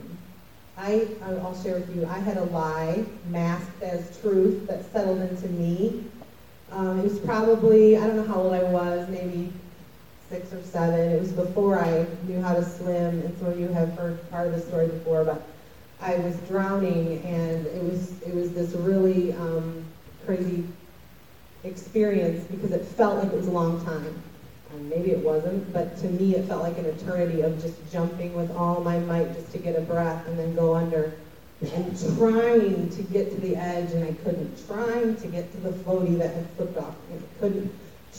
I, 0.77 1.09
I'll 1.23 1.61
share 1.63 1.75
with 1.75 1.95
you, 1.95 2.07
I 2.07 2.19
had 2.19 2.37
a 2.37 2.45
lie 2.45 3.05
masked 3.29 3.83
as 3.83 4.21
truth 4.21 4.67
that 4.69 4.91
settled 4.93 5.21
into 5.21 5.49
me. 5.49 6.05
Um, 6.71 7.01
it 7.01 7.05
was 7.05 7.19
probably, 7.19 7.97
I 7.97 8.07
don't 8.07 8.17
know 8.17 8.27
how 8.27 8.41
old 8.41 8.55
I 8.55 8.63
was, 8.63 9.09
maybe 9.09 9.53
six 10.33 10.51
or 10.55 10.63
seven. 10.63 11.11
It 11.11 11.21
was 11.21 11.31
before 11.33 11.79
I 11.79 12.07
knew 12.27 12.41
how 12.41 12.55
to 12.55 12.65
swim, 12.65 13.21
and 13.21 13.47
of 13.47 13.61
you 13.61 13.69
have 13.69 13.93
heard 13.99 14.31
part 14.31 14.47
of 14.47 14.55
the 14.55 14.61
story 14.61 14.87
before, 14.87 15.25
but 15.25 15.43
I 16.01 16.17
was 16.17 16.37
drowning, 16.49 17.23
and 17.23 17.67
it 17.67 17.83
was 17.85 18.21
it 18.23 18.35
was 18.35 18.53
this 18.53 18.73
really 18.73 19.33
um, 19.35 19.85
crazy 20.25 20.65
experience 21.65 22.45
because 22.51 22.73
it 22.73 22.83
felt 22.83 23.23
like 23.23 23.33
it 23.33 23.37
was 23.37 23.47
a 23.47 23.53
long 23.53 23.85
time. 23.85 24.23
And 24.71 24.89
maybe 24.89 25.11
it 25.11 25.19
wasn't, 25.19 25.71
but 25.71 25.99
to 25.99 26.07
me 26.07 26.35
it 26.35 26.49
felt 26.49 26.63
like 26.63 26.79
an 26.79 26.87
eternity 26.87 27.43
of 27.43 27.61
just 27.61 27.77
jumping 27.93 28.35
with 28.35 28.51
all 28.57 28.81
my 28.81 28.99
might 29.01 29.35
just 29.35 29.53
to 29.53 29.59
get 29.59 29.77
a 29.77 29.83
breath 29.83 30.27
and 30.27 30.39
then 30.39 30.55
go 30.55 30.75
under. 30.75 31.13
And 31.61 32.17
trying 32.17 32.89
to 32.89 33.03
get 33.03 33.31
to 33.31 33.41
the 33.41 33.55
edge, 33.55 33.93
and 33.93 34.03
I 34.03 34.15
couldn't. 34.25 34.67
Trying 34.67 35.15
to 35.15 35.27
get 35.29 35.53
to 35.53 35.59
the 35.59 35.71
floaty 35.71 36.19
that 36.19 36.35
had 36.35 36.51
flipped 36.57 36.79
off, 36.79 36.97
and 37.11 37.23
I 37.23 37.39
couldn't. 37.39 37.73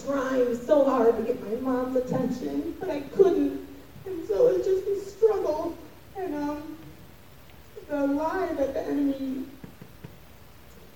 Trying 0.06 0.58
so 0.58 0.86
hard 0.86 1.18
to 1.18 1.24
get 1.24 1.42
my 1.48 1.56
mom's 1.58 1.96
attention, 1.96 2.76
but 2.80 2.90
I 2.90 3.02
couldn't. 3.02 3.68
And 4.06 4.28
so 4.28 4.48
it 4.48 4.58
was 4.58 4.66
just 4.66 4.88
a 4.88 5.18
struggle. 5.18 5.78
And 6.18 6.36
um, 6.36 6.78
the 7.90 8.08
lie 8.08 8.54
that 8.54 8.74
the 8.74 8.82
enemy 8.82 9.46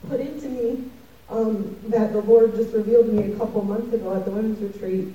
put 0.10 0.20
into 0.20 0.50
me 0.50 0.90
um, 1.30 1.78
that 1.86 2.14
the 2.14 2.22
Lord 2.22 2.56
just 2.56 2.74
revealed 2.74 3.10
me 3.10 3.32
a 3.32 3.38
couple 3.38 3.64
months 3.64 3.94
ago 3.94 4.16
at 4.16 4.26
the 4.26 4.32
women's 4.32 4.62
retreat 4.62 5.14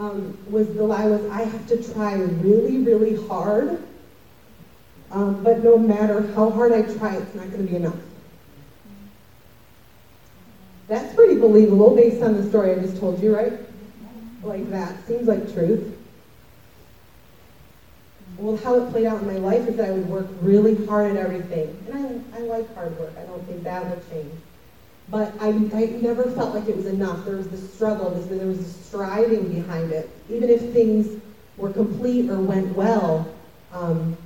um, 0.00 0.36
was 0.50 0.66
the 0.74 0.82
lie 0.82 1.06
was 1.06 1.24
I 1.26 1.42
have 1.42 1.66
to 1.68 1.92
try 1.92 2.14
really, 2.14 2.78
really 2.78 3.16
hard, 3.26 3.82
um, 5.10 5.42
but 5.42 5.58
no 5.58 5.76
matter 5.76 6.22
how 6.32 6.50
hard 6.50 6.72
I 6.72 6.82
try, 6.82 7.16
it's 7.16 7.34
not 7.34 7.50
going 7.50 7.66
to 7.66 7.70
be 7.70 7.76
enough. 7.76 7.94
That's 10.90 11.14
pretty 11.14 11.38
believable 11.38 11.94
based 11.94 12.20
on 12.20 12.34
the 12.34 12.42
story 12.48 12.72
I 12.72 12.80
just 12.80 12.98
told 12.98 13.20
you, 13.20 13.32
right? 13.32 13.52
Like 14.42 14.68
that 14.70 15.06
seems 15.06 15.28
like 15.28 15.52
truth. 15.54 15.96
Well, 18.36 18.56
how 18.56 18.80
it 18.80 18.90
played 18.90 19.06
out 19.06 19.20
in 19.20 19.26
my 19.28 19.36
life 19.36 19.68
is 19.68 19.76
that 19.76 19.88
I 19.88 19.92
would 19.92 20.08
work 20.08 20.26
really 20.40 20.84
hard 20.86 21.12
at 21.12 21.16
everything. 21.16 21.80
And 21.86 22.24
I, 22.34 22.38
I 22.38 22.40
like 22.40 22.74
hard 22.74 22.98
work. 22.98 23.12
I 23.16 23.22
don't 23.22 23.40
think 23.46 23.62
that 23.62 23.88
would 23.88 24.10
change. 24.10 24.32
But 25.08 25.32
I, 25.38 25.50
I 25.50 25.86
never 25.94 26.28
felt 26.28 26.56
like 26.56 26.66
it 26.66 26.74
was 26.74 26.86
enough. 26.86 27.24
There 27.24 27.36
was 27.36 27.46
this 27.46 27.72
struggle, 27.72 28.10
there 28.10 28.48
was 28.48 28.58
this 28.58 28.86
striving 28.88 29.46
behind 29.46 29.92
it. 29.92 30.10
Even 30.28 30.50
if 30.50 30.72
things 30.72 31.16
were 31.56 31.70
complete 31.70 32.28
or 32.28 32.40
went 32.40 32.74
well, 32.74 33.32
um, 33.70 34.16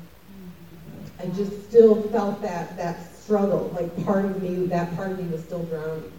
I 1.21 1.27
just 1.27 1.69
still 1.69 2.01
felt 2.05 2.41
that, 2.41 2.75
that 2.79 3.15
struggle. 3.15 3.71
Like 3.75 4.03
part 4.07 4.25
of 4.25 4.43
me, 4.43 4.65
that 4.69 4.97
part 4.97 5.11
of 5.11 5.19
me 5.19 5.31
was 5.31 5.45
still 5.45 5.65
drowning. 5.65 6.11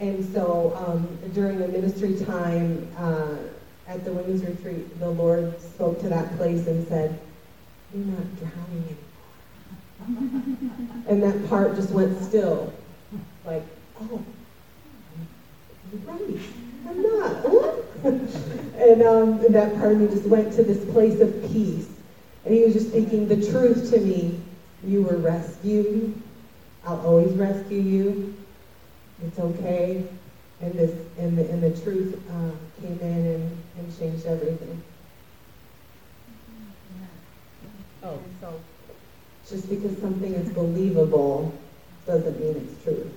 And 0.00 0.24
so 0.32 0.72
um, 0.76 1.30
during 1.34 1.58
the 1.58 1.68
ministry 1.68 2.16
time, 2.24 2.90
uh, 2.96 3.36
at 3.86 4.02
the 4.02 4.12
women's 4.12 4.42
retreat, 4.42 4.98
the 4.98 5.10
Lord 5.10 5.60
spoke 5.60 6.00
to 6.00 6.08
that 6.08 6.34
place 6.38 6.66
and 6.66 6.88
said, 6.88 7.20
You're 7.94 8.06
not 8.06 8.38
drowning 8.38 8.96
anymore. 10.08 11.04
and 11.06 11.22
that 11.22 11.48
part 11.50 11.74
just 11.74 11.90
went 11.90 12.18
still. 12.22 12.72
Like, 13.44 13.62
oh, 14.00 14.22
you're 15.92 16.00
right. 16.02 16.40
I'm 16.88 17.02
not. 17.02 17.76
And, 18.80 19.02
um, 19.02 19.52
that 19.52 19.74
part 19.76 19.92
of 19.92 20.00
me 20.00 20.08
just 20.08 20.24
went 20.24 20.54
to 20.54 20.62
this 20.62 20.82
place 20.90 21.20
of 21.20 21.42
peace. 21.52 21.86
And 22.46 22.54
he 22.54 22.64
was 22.64 22.72
just 22.72 22.88
speaking 22.88 23.28
the 23.28 23.36
truth 23.50 23.90
to 23.90 24.00
me. 24.00 24.40
You 24.82 25.02
were 25.02 25.18
rescued. 25.18 26.18
I'll 26.86 26.98
always 27.00 27.34
rescue 27.34 27.78
you. 27.78 28.39
It's 29.26 29.38
okay 29.38 30.04
and 30.60 30.72
this 30.74 30.92
and 31.18 31.36
the 31.38 31.50
and 31.50 31.62
the 31.62 31.80
truth 31.82 32.20
uh, 32.30 32.50
came 32.80 32.98
in 33.00 33.26
and, 33.26 33.62
and 33.78 33.98
changed 33.98 34.26
everything. 34.26 34.82
Oh, 38.02 38.18
so, 38.40 38.60
Just 39.48 39.68
because 39.68 39.98
something 39.98 40.32
is 40.34 40.48
believable 40.50 41.52
doesn't 42.06 42.40
mean 42.40 42.56
it's 42.56 42.82
true. 42.82 43.10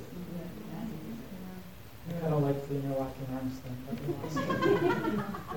I 2.23 2.29
don't 2.29 2.43
like 2.43 2.67
the 2.69 2.75
interlocking 2.75 3.27
arms 3.33 3.59
thing. 3.59 3.77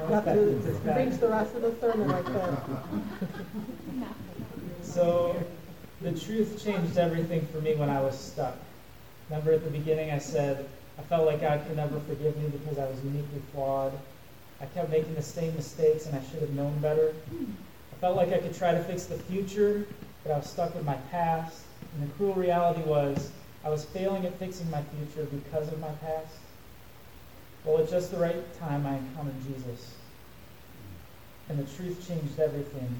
Have 0.09 0.25
to 0.25 0.81
preach 0.95 1.21
the 1.21 1.29
rest 1.29 1.55
of 1.55 1.63
the 1.63 1.75
sermon 1.81 2.09
like 2.09 2.27
that. 2.27 2.65
So, 4.83 5.37
The 6.01 6.13
truth 6.13 6.63
changed 6.63 6.99
everything 6.99 7.47
for 7.47 7.61
me 7.61 7.75
when 7.75 7.91
I 7.91 8.01
was 8.01 8.19
stuck. 8.19 8.57
Remember 9.29 9.53
at 9.53 9.65
the 9.65 9.71
beginning 9.71 10.11
I 10.11 10.19
said 10.19 10.69
I 10.99 11.03
felt 11.03 11.27
like 11.27 11.41
God 11.41 11.62
could 11.67 11.77
never 11.77 12.01
forgive 12.01 12.37
me 12.37 12.49
because 12.49 12.79
I 12.79 12.87
was 12.87 13.03
uniquely 13.05 13.43
flawed. 13.53 13.93
I 14.61 14.67
kept 14.67 14.91
making 14.91 15.15
the 15.15 15.23
same 15.23 15.55
mistakes 15.55 16.07
and 16.07 16.17
I 16.17 16.23
should 16.31 16.41
have 16.41 16.55
known 16.55 16.79
better. 16.79 17.15
I 17.33 17.97
felt 18.01 18.17
like 18.17 18.33
I 18.33 18.39
could 18.39 18.55
try 18.55 18.73
to 18.73 18.83
fix 18.85 19.05
the 19.05 19.19
future, 19.19 19.87
but 20.23 20.33
I 20.33 20.39
was 20.39 20.49
stuck 20.49 20.75
with 20.75 20.85
my 20.85 20.97
past. 21.11 21.65
And 21.95 22.09
the 22.09 22.15
cruel 22.15 22.35
reality 22.35 22.83
was 22.83 23.31
I 23.65 23.69
was 23.69 23.85
failing 23.85 24.25
at 24.25 24.39
fixing 24.39 24.71
my 24.71 24.83
future 24.83 25.27
because 25.27 25.69
of 25.69 25.81
my 25.81 25.91
past. 26.01 26.37
Well, 27.65 27.83
at 27.83 27.91
just 27.91 28.12
the 28.12 28.19
right 28.19 28.59
time, 28.59 28.87
I 28.87 28.97
encountered 28.97 29.35
Jesus. 29.43 29.95
And 31.49 31.59
the 31.59 31.71
truth 31.77 32.07
changed 32.07 32.39
everything. 32.39 32.97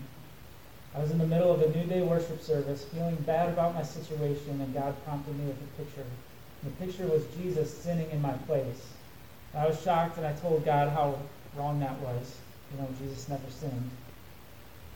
I 0.97 1.01
was 1.01 1.11
in 1.11 1.19
the 1.19 1.27
middle 1.27 1.53
of 1.53 1.61
a 1.61 1.69
New 1.77 1.85
Day 1.85 2.01
worship 2.01 2.41
service, 2.41 2.87
feeling 2.87 3.17
bad 3.27 3.51
about 3.51 3.75
my 3.75 3.83
situation, 3.83 4.63
and 4.63 4.73
God 4.73 4.95
prompted 5.05 5.37
me 5.39 5.45
with 5.45 5.59
a 5.61 5.83
picture. 5.83 6.07
The 6.65 6.71
picture 6.71 7.07
was 7.07 7.23
Jesus 7.37 7.77
sinning 7.77 8.11
in 8.13 8.23
my 8.23 8.33
place. 8.49 8.81
I 9.55 9.67
was 9.67 9.83
shocked, 9.83 10.17
and 10.17 10.27
I 10.27 10.33
told 10.33 10.65
God 10.65 10.89
how 10.89 11.19
wrong 11.55 11.81
that 11.81 12.01
was. 12.01 12.37
You 12.73 12.81
know, 12.81 12.89
Jesus 12.99 13.29
never 13.29 13.43
sinned. 13.51 13.91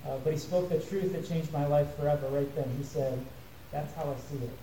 Uh, 0.08 0.16
but 0.24 0.32
he 0.32 0.38
spoke 0.38 0.70
the 0.70 0.80
truth 0.80 1.12
that 1.12 1.28
changed 1.28 1.52
my 1.52 1.66
life 1.66 1.94
forever 1.96 2.28
right 2.28 2.54
then. 2.56 2.74
He 2.78 2.84
said, 2.84 3.22
That's 3.70 3.94
how 3.94 4.04
I 4.04 4.16
see 4.30 4.42
it. 4.42 4.58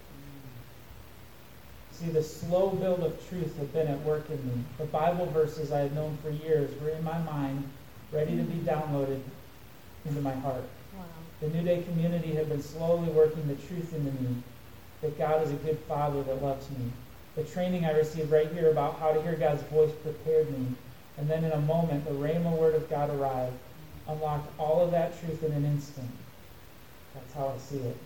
See, 1.91 2.07
the 2.07 2.23
slow 2.23 2.69
build 2.69 3.01
of 3.01 3.29
truth 3.29 3.55
had 3.59 3.71
been 3.73 3.87
at 3.87 4.01
work 4.01 4.27
in 4.31 4.43
me. 4.47 4.63
The 4.79 4.85
Bible 4.85 5.27
verses 5.27 5.71
I 5.71 5.81
had 5.81 5.93
known 5.93 6.17
for 6.23 6.31
years 6.31 6.71
were 6.81 6.89
in 6.89 7.03
my 7.03 7.19
mind, 7.19 7.63
ready 8.11 8.35
to 8.37 8.43
be 8.43 8.57
downloaded 8.59 9.21
into 10.03 10.21
my 10.21 10.33
heart. 10.33 10.63
The 11.39 11.49
New 11.49 11.61
Day 11.61 11.83
community 11.83 12.33
had 12.33 12.49
been 12.49 12.63
slowly 12.63 13.09
working 13.09 13.47
the 13.47 13.53
truth 13.67 13.93
into 13.93 14.11
me 14.23 14.41
that 15.01 15.19
God 15.19 15.43
is 15.43 15.51
a 15.51 15.55
good 15.57 15.77
father 15.87 16.23
that 16.23 16.41
loves 16.41 16.67
me. 16.71 16.91
The 17.35 17.43
training 17.43 17.85
I 17.85 17.91
received 17.91 18.31
right 18.31 18.51
here 18.51 18.71
about 18.71 18.97
how 18.99 19.13
to 19.13 19.21
hear 19.21 19.35
God's 19.35 19.61
voice 19.63 19.91
prepared 20.01 20.49
me. 20.57 20.65
And 21.19 21.29
then 21.29 21.43
in 21.43 21.51
a 21.51 21.61
moment, 21.61 22.05
the 22.05 22.11
Rhema 22.11 22.57
word 22.57 22.73
of 22.73 22.89
God 22.89 23.11
arrived, 23.11 23.55
unlocked 24.07 24.51
all 24.59 24.83
of 24.83 24.89
that 24.91 25.19
truth 25.19 25.43
in 25.43 25.51
an 25.51 25.63
instant. 25.63 26.09
That's 27.13 27.33
how 27.33 27.49
I 27.49 27.57
see 27.59 27.77
it. 27.77 27.97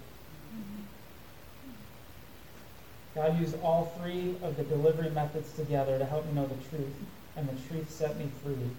God 3.16 3.40
used 3.40 3.56
all 3.62 3.94
three 4.02 4.36
of 4.44 4.58
the 4.58 4.64
delivery 4.64 5.10
methods 5.10 5.54
together 5.54 5.98
to 5.98 6.06
help 6.06 6.26
me 6.26 6.34
know 6.34 6.48
the 6.48 6.70
truth, 6.70 6.94
and 7.38 7.48
the 7.48 7.70
truth 7.70 7.90
set 7.90 8.18
me 8.18 8.30
free. 8.44 8.70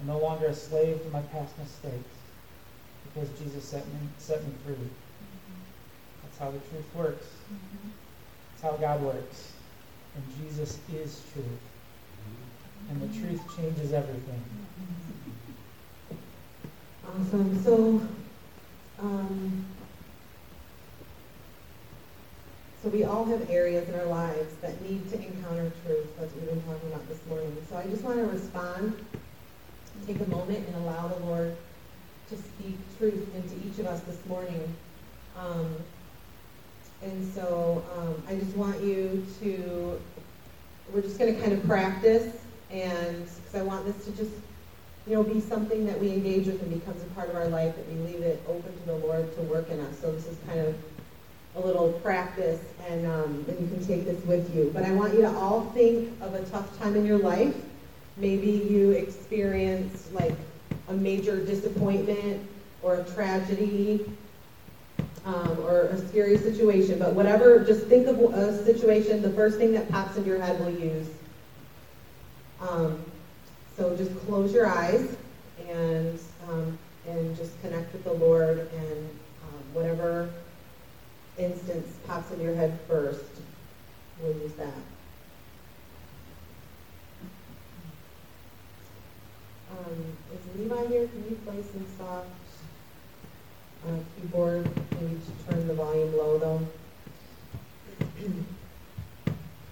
I'm 0.00 0.06
no 0.06 0.18
longer 0.18 0.46
a 0.46 0.54
slave 0.54 1.02
to 1.02 1.10
my 1.10 1.22
past 1.22 1.58
mistakes 1.58 2.15
because 3.12 3.28
Jesus 3.38 3.64
set 3.64 3.86
me, 3.86 3.94
set 4.18 4.44
me 4.44 4.52
free. 4.64 4.74
Mm-hmm. 4.74 4.90
That's 6.22 6.38
how 6.38 6.50
the 6.50 6.58
truth 6.58 6.94
works. 6.94 7.26
Mm-hmm. 7.26 7.88
That's 8.50 8.62
how 8.62 8.76
God 8.78 9.02
works. 9.02 9.52
And 10.14 10.24
Jesus 10.42 10.78
is 10.92 11.22
truth. 11.32 11.44
Mm-hmm. 11.44 12.90
And 12.90 13.02
the 13.02 13.18
truth 13.18 13.56
changes 13.56 13.92
everything. 13.92 14.42
Awesome. 17.08 17.62
So, 17.62 18.00
um, 19.00 19.64
so 22.82 22.88
we 22.88 23.04
all 23.04 23.24
have 23.24 23.48
areas 23.50 23.88
in 23.88 23.94
our 23.94 24.06
lives 24.06 24.54
that 24.60 24.80
need 24.82 25.08
to 25.10 25.16
encounter 25.16 25.72
truth. 25.84 26.06
That's 26.18 26.32
what 26.32 26.42
we've 26.42 26.50
been 26.50 26.62
talking 26.62 26.88
about 26.88 27.08
this 27.08 27.18
morning. 27.28 27.56
So 27.70 27.76
I 27.76 27.86
just 27.86 28.02
want 28.02 28.18
to 28.18 28.26
respond, 28.26 29.04
take 30.06 30.20
a 30.20 30.28
moment, 30.28 30.66
and 30.66 30.76
allow 30.76 31.08
the 31.08 31.24
Lord 31.24 31.56
to 32.28 32.36
speak 32.36 32.76
truth 32.98 33.34
into 33.34 33.54
each 33.66 33.78
of 33.78 33.86
us 33.86 34.00
this 34.02 34.24
morning. 34.26 34.74
Um, 35.38 35.74
and 37.02 37.34
so 37.34 37.84
um, 37.96 38.22
I 38.28 38.36
just 38.36 38.56
want 38.56 38.80
you 38.82 39.24
to, 39.40 40.00
we're 40.92 41.02
just 41.02 41.18
going 41.18 41.34
to 41.34 41.40
kind 41.40 41.52
of 41.52 41.64
practice, 41.66 42.34
and 42.70 43.24
because 43.24 43.54
I 43.54 43.62
want 43.62 43.84
this 43.84 44.04
to 44.06 44.10
just 44.12 44.32
you 45.06 45.14
know, 45.14 45.22
be 45.22 45.40
something 45.40 45.86
that 45.86 46.00
we 46.00 46.12
engage 46.12 46.46
with 46.46 46.60
and 46.62 46.80
becomes 46.80 47.00
a 47.02 47.06
part 47.14 47.30
of 47.30 47.36
our 47.36 47.48
life, 47.48 47.76
that 47.76 47.88
we 47.88 47.94
leave 48.10 48.22
it 48.22 48.42
open 48.48 48.76
to 48.76 48.86
the 48.86 48.96
Lord 48.96 49.34
to 49.36 49.42
work 49.42 49.70
in 49.70 49.78
us. 49.80 49.98
So 50.00 50.10
this 50.10 50.26
is 50.26 50.36
kind 50.48 50.58
of 50.60 50.74
a 51.54 51.60
little 51.60 51.92
practice, 52.02 52.60
and 52.88 53.06
um, 53.06 53.44
and 53.48 53.60
you 53.60 53.68
can 53.68 53.86
take 53.86 54.04
this 54.04 54.22
with 54.24 54.54
you. 54.54 54.70
But 54.74 54.84
I 54.84 54.90
want 54.90 55.14
you 55.14 55.22
to 55.22 55.30
all 55.30 55.62
think 55.74 56.10
of 56.20 56.34
a 56.34 56.44
tough 56.46 56.76
time 56.78 56.96
in 56.96 57.06
your 57.06 57.18
life. 57.18 57.54
Maybe 58.16 58.50
you 58.50 58.90
experienced 58.92 60.12
like 60.12 60.34
a 60.88 60.92
major 60.92 61.44
disappointment 61.44 62.48
or 62.82 62.96
a 62.96 63.04
tragedy 63.04 64.04
um, 65.24 65.58
or 65.64 65.82
a 65.82 66.08
scary 66.08 66.38
situation. 66.38 66.98
But 66.98 67.14
whatever, 67.14 67.64
just 67.64 67.86
think 67.86 68.06
of 68.06 68.20
a 68.20 68.64
situation. 68.64 69.22
The 69.22 69.32
first 69.32 69.58
thing 69.58 69.72
that 69.72 69.88
pops 69.90 70.16
into 70.16 70.28
your 70.28 70.40
head, 70.40 70.58
we'll 70.60 70.78
use. 70.78 71.08
Um, 72.60 73.04
so 73.76 73.94
just 73.96 74.16
close 74.26 74.54
your 74.54 74.66
eyes 74.66 75.16
and 75.68 76.18
um, 76.48 76.78
and 77.06 77.36
just 77.36 77.60
connect 77.60 77.92
with 77.92 78.04
the 78.04 78.12
Lord 78.12 78.70
and 78.72 79.10
um, 79.42 79.74
whatever 79.74 80.30
instance 81.38 81.86
pops 82.06 82.30
in 82.32 82.40
your 82.40 82.54
head 82.54 82.78
first, 82.88 83.24
we'll 84.20 84.32
use 84.38 84.52
that. 84.54 84.72
Um, 89.78 90.16
is 90.32 90.58
Levi 90.58 90.86
here? 90.86 91.06
Can 91.08 91.24
you 91.28 91.36
play 91.44 91.62
some 91.72 91.86
soft 91.98 92.28
uh, 93.86 93.98
keyboard? 94.16 94.68
Maybe 95.00 95.20
turn 95.48 95.66
the 95.68 95.74
volume 95.74 96.16
low 96.16 96.38
though. 96.38 96.66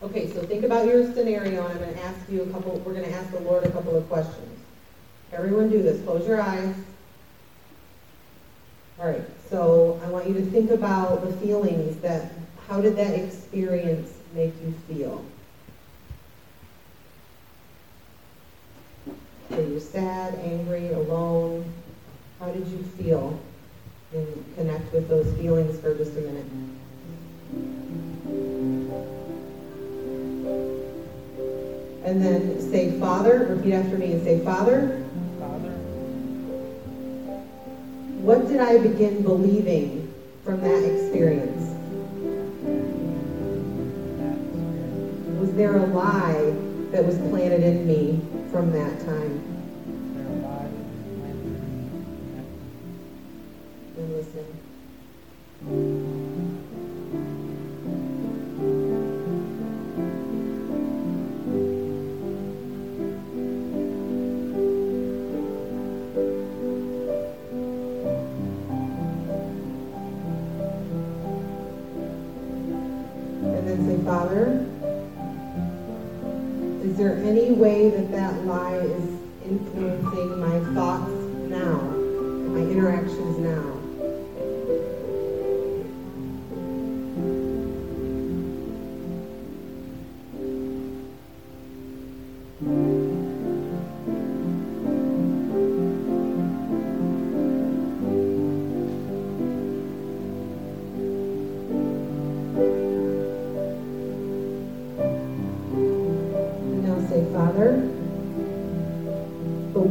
Okay, 0.05 0.31
so 0.31 0.43
think 0.43 0.64
about 0.64 0.87
your 0.87 1.11
scenario, 1.14 1.64
and 1.64 1.73
I'm 1.73 1.79
going 1.79 1.95
to 1.95 2.03
ask 2.03 2.31
you 2.31 2.43
a 2.43 2.47
couple, 2.49 2.73
we're 2.81 2.93
going 2.93 3.07
to 3.07 3.12
ask 3.12 3.31
the 3.31 3.40
Lord 3.40 3.64
a 3.64 3.71
couple 3.71 3.97
of 3.97 4.07
questions. 4.07 4.61
Everyone 5.33 5.71
do 5.71 5.83
this. 5.83 6.05
Close 6.05 6.29
your 6.29 6.43
eyes. 6.43 6.75
All 9.01 9.09
right, 9.09 9.25
so 9.49 9.99
I 10.05 10.09
want 10.09 10.29
you 10.29 10.35
to 10.35 10.45
think 10.45 10.71
about 10.71 11.25
the 11.25 11.33
feelings 11.38 11.97
that, 12.03 12.33
how 12.69 12.83
did 12.83 12.97
that 12.97 13.19
experience 13.19 14.12
make 14.35 14.53
you 14.62 14.75
feel? 14.87 15.25
Were 19.50 19.61
you 19.61 19.78
sad, 19.78 20.35
angry, 20.42 20.92
alone? 20.92 21.70
How 22.40 22.46
did 22.46 22.66
you 22.66 22.83
feel? 22.96 23.38
And 24.12 24.54
connect 24.57 24.92
with 24.92 25.09
those 25.09 25.30
feelings 25.35 25.78
for 25.80 25.94
just 25.94 26.12
a 26.16 26.20
minute. 26.20 26.46
And 32.04 32.22
then 32.22 32.70
say, 32.70 32.98
Father, 32.98 33.46
repeat 33.50 33.74
after 33.74 33.98
me 33.98 34.12
and 34.12 34.24
say, 34.24 34.42
Father, 34.44 35.04
Father, 35.38 35.70
what 38.22 38.46
did 38.48 38.61
I 38.61 38.78
begin 38.78 39.22
believing 39.22 40.12
from 40.42 40.61
that 40.62 40.85
experience? 40.85 41.70
Was 45.38 45.54
there 45.54 45.76
a 45.76 45.87
lie 45.87 46.54
that 46.92 47.04
was 47.04 47.18
planted 47.18 47.62
in 47.62 47.87
me 47.87 48.34
from 48.55 48.71
that 48.71 49.01
time? 49.01 49.43
And 53.97 54.14
listen. 54.14 55.93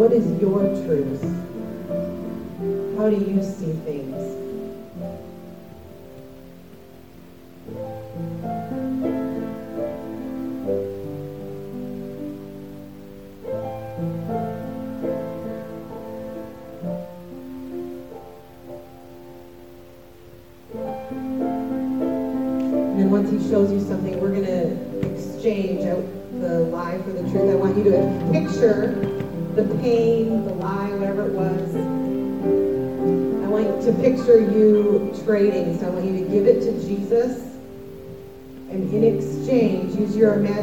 What 0.03 0.11
is 0.11 0.29
your 0.41 0.59
truth? 0.85 1.42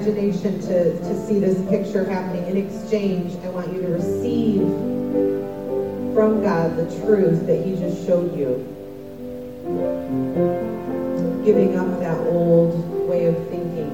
Imagination 0.01 0.59
to, 0.63 0.99
to 0.99 1.27
see 1.27 1.39
this 1.39 1.61
picture 1.69 2.05
happening. 2.05 2.47
In 2.47 2.57
exchange, 2.57 3.37
I 3.45 3.51
want 3.51 3.71
you 3.73 3.83
to 3.83 3.89
receive 3.89 4.63
from 6.15 6.43
God 6.43 6.77
the 6.77 6.87
truth 7.05 7.47
that 7.47 7.65
He 7.65 7.77
just 7.77 8.07
showed 8.07 8.35
you. 8.37 8.67
Giving 11.45 11.77
up 11.77 12.01
that 12.01 12.19
old 12.29 13.09
way 13.09 13.27
of 13.27 13.37
thinking, 13.49 13.93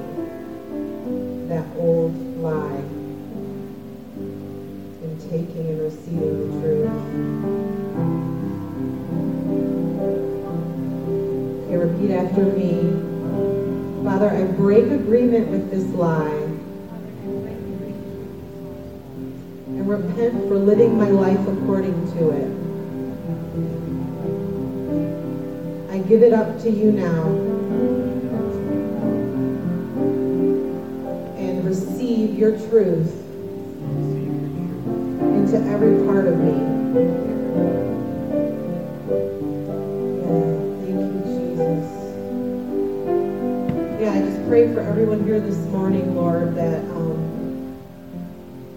that 1.49 1.67
old 1.77 2.15
lie, 2.39 2.83
and 5.03 5.21
taking 5.29 5.67
and 5.67 5.81
receiving 5.81 6.39
the 6.39 6.61
truth. 6.61 6.91
Okay, 11.65 11.77
repeat 11.77 12.13
after 12.13 12.45
me. 12.45 13.06
Father, 14.17 14.31
I 14.31 14.45
break 14.45 14.91
agreement 14.91 15.49
with 15.49 15.71
this 15.71 15.85
lie 15.89 16.31
and 19.67 19.87
repent 19.87 20.49
for 20.49 20.55
living 20.55 20.97
my 20.97 21.11
life 21.11 21.47
according 21.47 21.93
to 22.15 22.31
it. 22.31 22.51
I 25.93 25.99
give 26.09 26.23
it 26.23 26.33
up 26.33 26.59
to 26.63 26.71
you 26.71 26.93
now 26.93 27.27
and 31.37 31.63
receive 31.63 32.39
your 32.39 32.53
truth 32.71 33.13
into 35.37 35.59
every 35.69 36.07
part 36.07 36.27
of 36.27 36.39
me. 36.39 37.26
Pray 44.47 44.73
for 44.73 44.81
everyone 44.81 45.25
here 45.25 45.41
this 45.41 45.59
morning, 45.73 46.15
Lord, 46.15 46.55
that 46.55 46.79
um, 46.91 47.77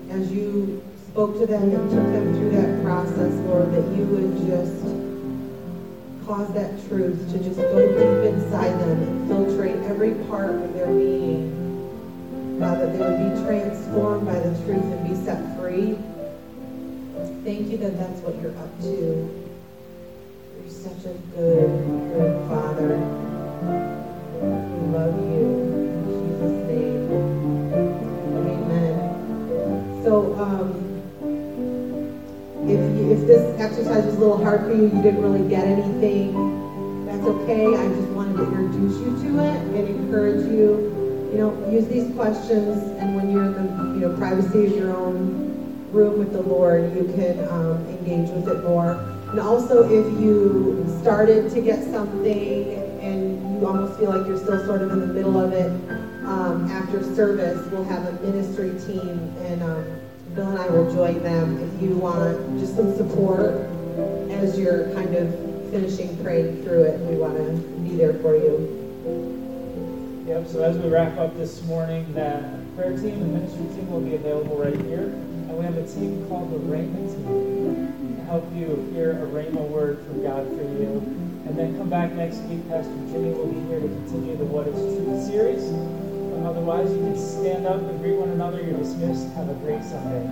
as 0.10 0.32
you 0.32 0.84
spoke 1.10 1.38
to 1.38 1.46
them 1.46 1.62
and 1.62 1.92
took 1.92 2.06
them 2.12 2.34
through 2.34 2.50
that 2.52 2.84
process, 2.84 3.32
Lord, 3.46 3.72
that 3.74 3.86
you 3.96 4.04
would 4.06 4.48
just 4.48 4.82
cause 6.26 6.52
that 6.56 6.72
truth 6.88 7.32
to 7.32 7.38
just 7.38 7.58
go 7.58 7.88
deep 7.88 8.34
inside 8.34 8.80
them 8.80 9.04
and 9.04 9.30
filtrate 9.30 9.88
every 9.88 10.16
part 10.28 10.56
of 10.56 10.74
their 10.74 10.88
being. 10.88 11.54
God, 12.60 12.80
that 12.80 12.92
they 12.94 13.00
would 13.00 13.36
be 13.36 13.46
transformed 13.46 14.26
by 14.26 14.40
the 14.40 14.58
truth 14.66 14.84
and 14.84 15.08
be 15.08 15.14
set 15.24 15.56
free. 15.56 16.00
Thank 17.44 17.70
you 17.70 17.78
that 17.78 17.96
that's 17.96 18.22
what 18.22 18.42
you're 18.42 18.58
up 18.58 18.82
to. 18.82 19.46
You're 20.64 20.72
such 20.72 21.06
a 21.06 21.14
good, 21.36 21.70
good 22.16 22.50
Father. 22.50 24.09
Exercise 33.70 34.04
was 34.04 34.16
a 34.16 34.20
little 34.20 34.44
hard 34.44 34.62
for 34.62 34.74
you, 34.74 34.84
you 34.84 35.02
didn't 35.04 35.22
really 35.22 35.48
get 35.48 35.64
anything, 35.66 37.06
that's 37.06 37.24
okay. 37.24 37.68
I 37.68 37.88
just 37.88 38.10
wanted 38.10 38.38
to 38.38 38.44
introduce 38.44 38.98
you 38.98 39.30
to 39.30 39.40
it 39.44 39.56
and 39.76 39.88
encourage 39.88 40.46
you. 40.46 40.98
You 41.32 41.38
know, 41.38 41.70
use 41.70 41.88
these 41.88 42.12
questions, 42.16 42.82
and 43.00 43.16
when 43.16 43.32
you're 43.32 43.46
in 43.46 43.54
the 43.54 43.84
you 43.94 44.00
know 44.02 44.18
privacy 44.18 44.66
of 44.66 44.76
your 44.76 44.96
own 44.96 45.88
room 45.92 46.18
with 46.18 46.34
the 46.34 46.42
Lord, 46.42 46.96
you 46.96 47.04
can 47.14 47.48
um, 47.50 47.86
engage 47.88 48.30
with 48.32 48.48
it 48.48 48.64
more. 48.64 48.94
And 49.30 49.40
also, 49.40 49.84
if 49.84 50.20
you 50.20 50.84
started 51.02 51.52
to 51.52 51.62
get 51.62 51.84
something 51.84 52.74
and 53.02 53.60
you 53.60 53.68
almost 53.68 54.00
feel 54.00 54.10
like 54.10 54.26
you're 54.28 54.38
still 54.38 54.66
sort 54.66 54.82
of 54.82 54.92
in 54.92 55.00
the 55.02 55.14
middle 55.14 55.40
of 55.40 55.54
it, 55.54 55.70
um, 56.26 56.68
after 56.72 57.04
service, 57.16 57.64
we'll 57.72 57.84
have 57.84 58.04
a 58.08 58.14
ministry 58.26 58.72
team, 58.88 59.32
and 59.46 59.62
um, 59.62 60.09
Bill 60.36 60.48
and 60.48 60.60
I 60.60 60.68
will 60.70 60.94
join 60.94 61.24
them 61.24 61.58
if 61.58 61.82
you 61.82 61.96
want 61.98 62.60
just 62.60 62.76
some 62.76 62.96
support 62.96 63.68
as 64.30 64.58
you're 64.58 64.94
kind 64.94 65.16
of 65.16 65.34
finishing 65.72 66.16
praying 66.24 66.64
through 66.64 66.84
it. 66.84 67.00
We 67.02 67.16
want 67.16 67.38
to 67.38 67.52
be 67.82 67.96
there 67.96 68.14
for 68.16 68.36
you. 68.36 68.76
Yep, 70.28 70.48
so 70.48 70.64
as 70.64 70.78
we 70.78 70.90
wrap 70.90 71.18
up 71.18 71.36
this 71.38 71.64
morning, 71.64 72.14
that 72.14 72.44
prayer 72.76 72.96
team 72.96 73.22
and 73.22 73.34
ministry 73.34 73.66
team 73.76 73.90
will 73.90 74.02
be 74.02 74.14
available 74.14 74.58
right 74.58 74.80
here. 74.82 75.06
And 75.50 75.58
we 75.58 75.66
have 75.66 75.76
a 75.76 75.88
team 75.88 76.28
called 76.28 76.52
the 76.52 76.58
Rhema 76.58 76.96
team 77.10 78.16
to 78.16 78.24
help 78.26 78.46
you 78.54 78.88
hear 78.94 79.12
a 79.24 79.28
Rhema 79.28 79.68
word 79.68 79.98
from 80.06 80.22
God 80.22 80.48
for 80.48 80.62
you. 80.62 81.02
And 81.48 81.58
then 81.58 81.76
come 81.78 81.90
back 81.90 82.12
next 82.14 82.38
week. 82.42 82.68
Pastor 82.70 82.94
Jimmy 83.12 83.32
will 83.32 83.48
be 83.48 83.60
here 83.68 83.80
to 83.80 83.88
continue 83.88 84.38
the 84.38 84.46
What 84.46 84.68
is 84.68 84.76
Truth 84.76 85.26
series. 85.26 86.09
Otherwise, 86.46 86.92
you 86.92 87.00
can 87.00 87.18
stand 87.18 87.66
up 87.66 87.82
and 87.82 88.00
greet 88.00 88.16
one 88.16 88.30
another. 88.30 88.62
You're 88.62 88.78
dismissed. 88.78 89.34
Have 89.34 89.50
a 89.50 89.54
great 89.56 89.84
Sunday. 89.84 90.26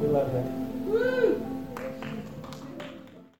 We 0.00 0.08
love 0.08 0.32
you. 0.32 1.53